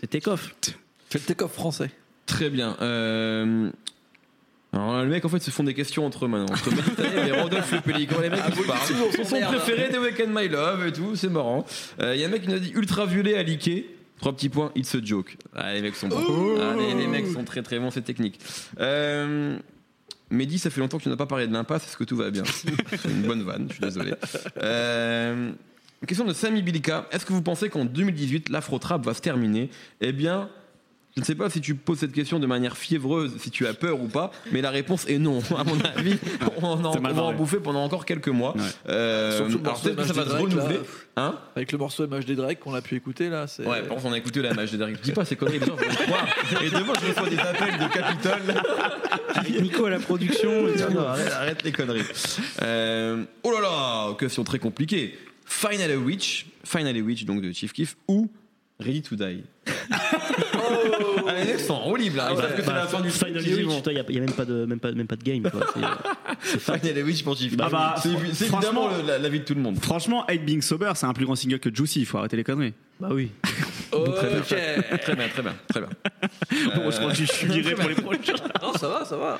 [0.00, 0.54] C'est Takeoff.
[1.08, 1.90] C'est le Takeoff français.
[2.26, 2.76] Très bien.
[2.80, 3.70] Euh...
[4.72, 6.52] Alors, le mec, en fait, se font des questions entre eux maintenant.
[6.52, 8.20] Entre Mediterranean et Rodolphe le Pélican.
[8.20, 8.80] Les mecs, ils se parlent.
[9.18, 11.14] Ils sont préférés des Weekend My Love et tout.
[11.14, 11.64] C'est marrant.
[12.00, 13.94] Euh, Il y a un mec qui nous a dit ultraviolet à liquer.
[14.18, 15.36] Trois petits points, it's a joke.
[15.54, 16.56] Ah, les mecs sont bons.
[16.60, 18.40] Ah, les, les mecs sont très très bons, c'est technique.
[18.80, 19.58] Euh...
[20.30, 22.30] Mehdi, ça fait longtemps que tu n'as pas parlé de l'impasse, est-ce que tout va
[22.30, 22.42] bien
[22.90, 24.14] C'est une bonne vanne, je suis désolé.
[24.62, 25.52] Euh,
[26.06, 27.06] Question de Sami Bilika.
[27.12, 29.70] Est-ce que vous pensez qu'en 2018, l'afro-trap va se terminer?
[30.00, 30.50] Eh bien,
[31.16, 33.74] je ne sais pas si tu poses cette question de manière fiévreuse, si tu as
[33.74, 35.38] peur ou pas, mais la réponse est non.
[35.56, 36.16] À mon avis,
[36.60, 38.52] on, en, C'est on va en bouffer pendant encore quelques mois.
[38.56, 38.62] Ouais.
[38.88, 40.80] Euh, Surtout alors peut-être que ça va se MHD Drake, renouveler.
[41.16, 43.46] Hein Avec le morceau MHD Drake qu'on a pu écouter là.
[43.46, 45.00] c'est- Ouais, par contre, on a écouté la match de Derrick.
[45.02, 46.26] Dis pas ces conneries, les gens vont le croire.
[46.64, 49.62] Et demain, je reçois des appels de Capitole.
[49.62, 50.50] Nico à la production.
[50.62, 52.02] Non, non, arrête, arrête les conneries.
[52.62, 55.16] Euh, oh là là, question très compliquée.
[55.44, 58.28] Finally Witch, Finally Witch, donc de Chief Keef, ou
[58.80, 59.44] Ready to Die?
[61.38, 62.28] Les mecs sont en libre là.
[62.32, 63.68] Ils savent que c'est la fin du film.
[63.68, 65.42] Witch, toi, il n'y a, même, pas de, même, pas, même pas de game.
[65.42, 65.60] Quoi.
[66.42, 67.58] C'est- Witch pour Chief Keef.
[67.58, 69.78] Bah, bah, c'est c'est évidemment la, la vie de tout le monde.
[69.82, 72.44] Franchement, Hate Being Sober, c'est un plus grand single que Juicy, il faut arrêter les
[72.44, 72.74] conneries.
[73.00, 73.30] bah oui.
[73.92, 74.14] Ok.
[74.16, 74.40] Très bien,
[74.98, 75.54] très bien, très bien.
[75.68, 75.88] Très bien.
[76.74, 78.34] Bon, je crois que je suis viré pour les prochains.
[78.62, 79.38] Non, ça va, ça va.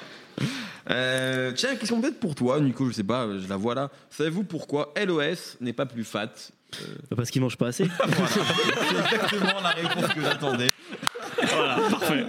[0.91, 3.91] Euh, tiens, question peut-être pour toi, Nico, je sais pas, je la vois là.
[4.11, 6.29] Savez-vous pourquoi LOS n'est pas plus fat
[7.17, 7.85] Parce qu'il mange pas assez.
[8.07, 10.73] C'est exactement la réponse que j'attendais.
[11.55, 12.25] Voilà, parfait.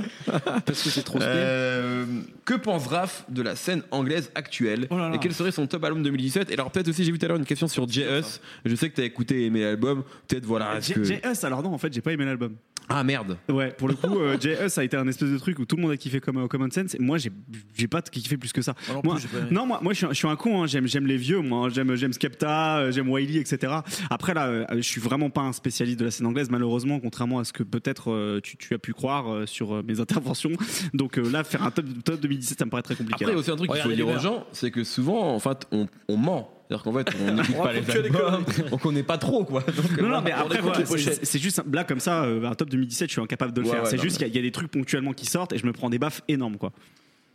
[0.66, 1.20] Parce que c'est trop.
[1.22, 2.06] Euh,
[2.45, 5.16] que pense Raph de la scène anglaise actuelle Oh là là.
[5.16, 7.30] Et quel serait son top album 2017 Et alors peut-être aussi, j'ai vu tout à
[7.30, 8.41] l'heure une question sur J.Us.
[8.66, 10.03] Je sais que t'as écouté et aimé l'album.
[10.28, 10.80] Peut-être voilà.
[10.80, 11.43] que- J.S.
[11.43, 12.56] alors non, en fait, j'ai pas aimé l'album.
[12.90, 13.38] Ah merde.
[13.50, 14.78] Ouais, pour le coup, euh, J.S.
[14.78, 16.70] a été un espèce de truc où tout le monde a kiffé comme euh, Common
[16.70, 16.94] Sense.
[16.96, 17.32] Et moi, j'ai
[17.76, 18.76] j'ai pas kiffé plus que ça.
[18.88, 19.48] Moi non Moi, plus, j'ai pas aimé.
[19.52, 20.68] non, moi, moi je, suis, un- je suis un con, hein.
[20.68, 21.70] j'aime j'aime les vieux, moi, hein.
[21.70, 23.74] j'aime j'aime Skepta, euh, j'aime Wiley, etc.
[24.10, 27.40] Après, là, euh, je suis vraiment pas un spécialiste de la scène anglaise, malheureusement, contrairement
[27.40, 30.52] à ce que peut-être euh, tu, tu as pu croire euh, sur euh, mes interventions.
[30.94, 33.24] Donc euh, là, faire un top, top 2017, ça me paraît très compliqué.
[33.24, 33.40] Après, là.
[33.40, 34.22] aussi un truc qu'il faut Regardez dire les aux verts.
[34.22, 36.52] gens, c'est que souvent, en fait, on, on ment.
[36.68, 39.61] C'est-à-dire qu'en fait, on n'écoute pas les albums, on connaît pas trop, quoi.
[39.61, 43.07] Donc, Non, non, mais après, voilà, c'est- juste là comme ça, euh, un top 2017,
[43.09, 43.84] je suis incapable de le Ouais, faire.
[43.84, 45.53] ouais, c'est juste mais- qu'il y, a- il y a des trucs ponctuellement qui sortent
[45.53, 46.72] et je me prends des baffes énormes, quoi.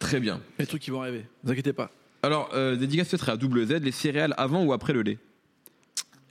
[0.00, 0.40] Très bien.
[0.58, 1.18] Les trucs qui vont arriver.
[1.18, 1.90] Ne vous inquiétez pas.
[2.22, 5.18] Alors, euh, dédicace peut-être à double Z, les céréales avant ou après le lait?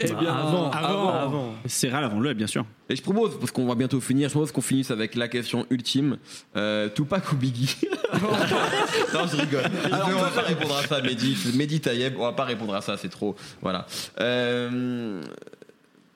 [0.02, 1.10] Eh Bah, avant, avant.
[1.14, 1.56] avant.
[1.66, 2.66] Céréales avant le, bien sûr.
[2.90, 5.66] Et je propose, parce qu'on va bientôt finir, je propose qu'on finisse avec la question
[5.70, 6.18] ultime.
[6.56, 7.76] Euh, Tupac ou Biggie
[8.22, 9.64] Non, je rigole.
[9.92, 11.36] on va pas répondre à ça, Mehdi.
[11.56, 13.36] Mehdi Tayeb, on va pas répondre à ça, c'est trop.
[13.62, 13.86] Voilà.
[14.20, 15.22] Euh,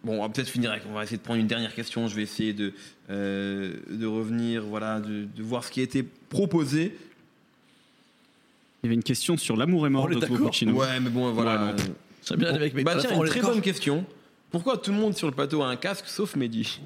[0.03, 0.83] Bon, on va peut-être finir avec.
[0.89, 2.09] On va essayer de prendre une dernière question.
[2.09, 2.73] Je vais essayer de,
[3.09, 6.93] euh, de revenir, voilà, de, de voir ce qui a été proposé.
[8.83, 10.25] Il y avait une question sur l'amour et mort est de.
[10.25, 10.73] Puccino.
[10.73, 11.67] Ouais, mais bon, voilà.
[11.67, 11.71] Ouais.
[12.27, 14.05] J'aime bien les mecs, mais bah tiens, une très bonne question.
[14.51, 16.79] Pourquoi tout le monde sur le plateau a un casque sauf Mehdi?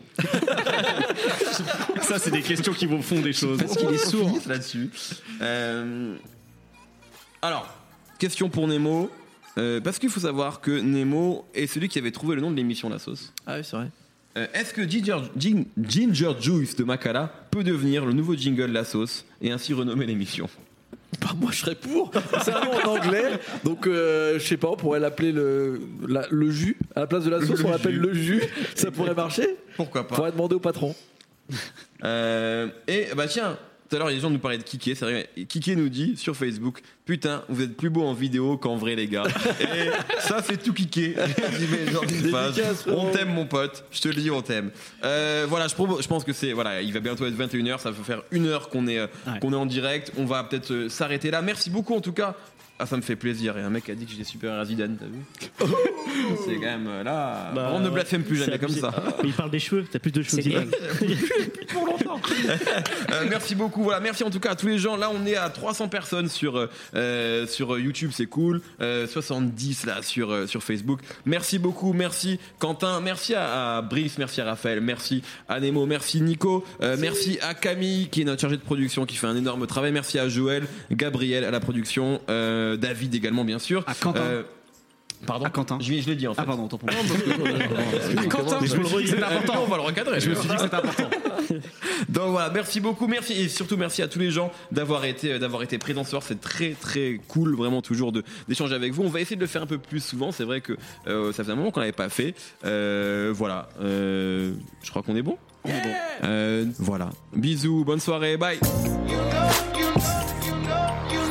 [2.02, 3.58] Ça, c'est des questions qui vont fond des choses.
[3.60, 4.90] Parce qu'il est sourd là-dessus.
[5.42, 6.16] Euh,
[7.42, 7.68] Alors,
[8.20, 9.10] question pour Nemo.
[9.58, 12.56] Euh, parce qu'il faut savoir que Nemo est celui qui avait trouvé le nom de
[12.56, 13.34] l'émission La Sauce.
[13.48, 13.90] Ah oui, c'est vrai.
[14.38, 18.84] Euh, Est-ce que Ginger, Gin- Ginger Juice de Makala peut devenir le nouveau jingle La
[18.86, 20.48] Sauce et ainsi renommer l'émission?
[21.22, 22.12] Bah, moi, je serais pour.
[22.44, 23.24] C'est un nom en anglais.
[23.64, 26.78] Donc, euh, je sais pas, on pourrait l'appeler le, la- le jus.
[26.96, 28.44] À la place de la sauce, on l'appelle le jus.
[28.76, 29.56] Ça pourrait marcher?
[29.78, 30.94] Pourquoi pas Faudrait demander au patron.
[32.04, 33.58] Euh, Et bah tiens,
[33.90, 34.96] Tout à l'heure, les gens nous parlaient de Kiké.
[34.96, 35.30] C'est vrai.
[35.48, 39.08] Kiké nous dit sur Facebook Putain, vous êtes plus beau en vidéo qu'en vrai, les
[39.08, 39.24] gars.
[39.62, 41.16] Et ça, c'est tout Kiké.
[42.88, 43.86] On t'aime, mon pote.
[43.92, 44.72] Je te le dis, on t'aime.
[45.04, 46.54] Euh, voilà, je, propose- je pense que c'est.
[46.54, 47.80] Voilà, il va bientôt être 21h.
[47.80, 49.40] Ça va faire une heure qu'on est, euh, Ouais.
[49.40, 50.12] qu'on est en direct.
[50.18, 51.42] On va peut-être euh, s'arrêter là.
[51.42, 52.36] Merci beaucoup, en tout cas.
[52.80, 53.58] Ah, ça me fait plaisir.
[53.58, 55.74] Et un mec a dit que j'étais super à Zidane, t'as vu
[56.46, 57.52] C'est quand même euh, là.
[57.54, 58.94] Bah, on ne blasphème plus c'est jamais comme ça.
[59.24, 60.42] Mais il parle des cheveux, t'as plus de cheveux.
[60.42, 60.72] Zidane.
[63.12, 63.84] Euh, merci beaucoup.
[63.84, 64.96] Voilà, merci en tout cas à tous les gens.
[64.96, 68.62] Là, on est à 300 personnes sur euh, sur YouTube, c'est cool.
[68.82, 71.00] Euh, 70 là sur euh, sur Facebook.
[71.26, 71.94] Merci beaucoup.
[71.94, 73.00] Merci Quentin.
[73.02, 74.18] Merci à, à Brice.
[74.18, 74.82] Merci à Raphaël.
[74.82, 75.86] Merci à Nemo.
[75.86, 76.66] Merci Nico.
[76.82, 79.92] Euh, merci à Camille qui est notre chargée de production qui fait un énorme travail.
[79.92, 83.84] Merci à Joël, Gabriel à la production, euh, David également bien sûr.
[83.88, 84.20] À Quentin.
[84.20, 84.44] Euh,
[85.26, 85.46] Pardon.
[85.46, 85.80] À Quentin.
[85.82, 86.42] Je, je l'ai dit en fait.
[86.44, 87.00] Ah pardon, autant pour moi.
[88.30, 89.64] Quentin, je me le redis, c'est important.
[89.64, 90.20] On va le recadrer.
[90.20, 91.10] Je me suis dit que c'était important.
[92.10, 95.40] Donc voilà, merci beaucoup, merci et surtout merci à tous les gens d'avoir été euh,
[95.40, 96.22] d'avoir été présents ce soir.
[96.22, 99.02] C'est très très cool, vraiment toujours de d'échanger avec vous.
[99.04, 100.32] On va essayer de le faire un peu plus souvent.
[100.32, 100.74] C'est vrai que
[101.08, 102.36] euh, ça faisait un moment qu'on l'avait pas fait.
[102.66, 104.54] Euh, voilà, Euh,
[104.84, 105.38] je crois qu'on est bon.
[105.64, 105.94] On est bon.
[106.26, 107.10] Euh, voilà.
[107.36, 108.60] Bisous, bonne soirée, bye.
[108.60, 109.18] You know,
[110.46, 111.27] you know.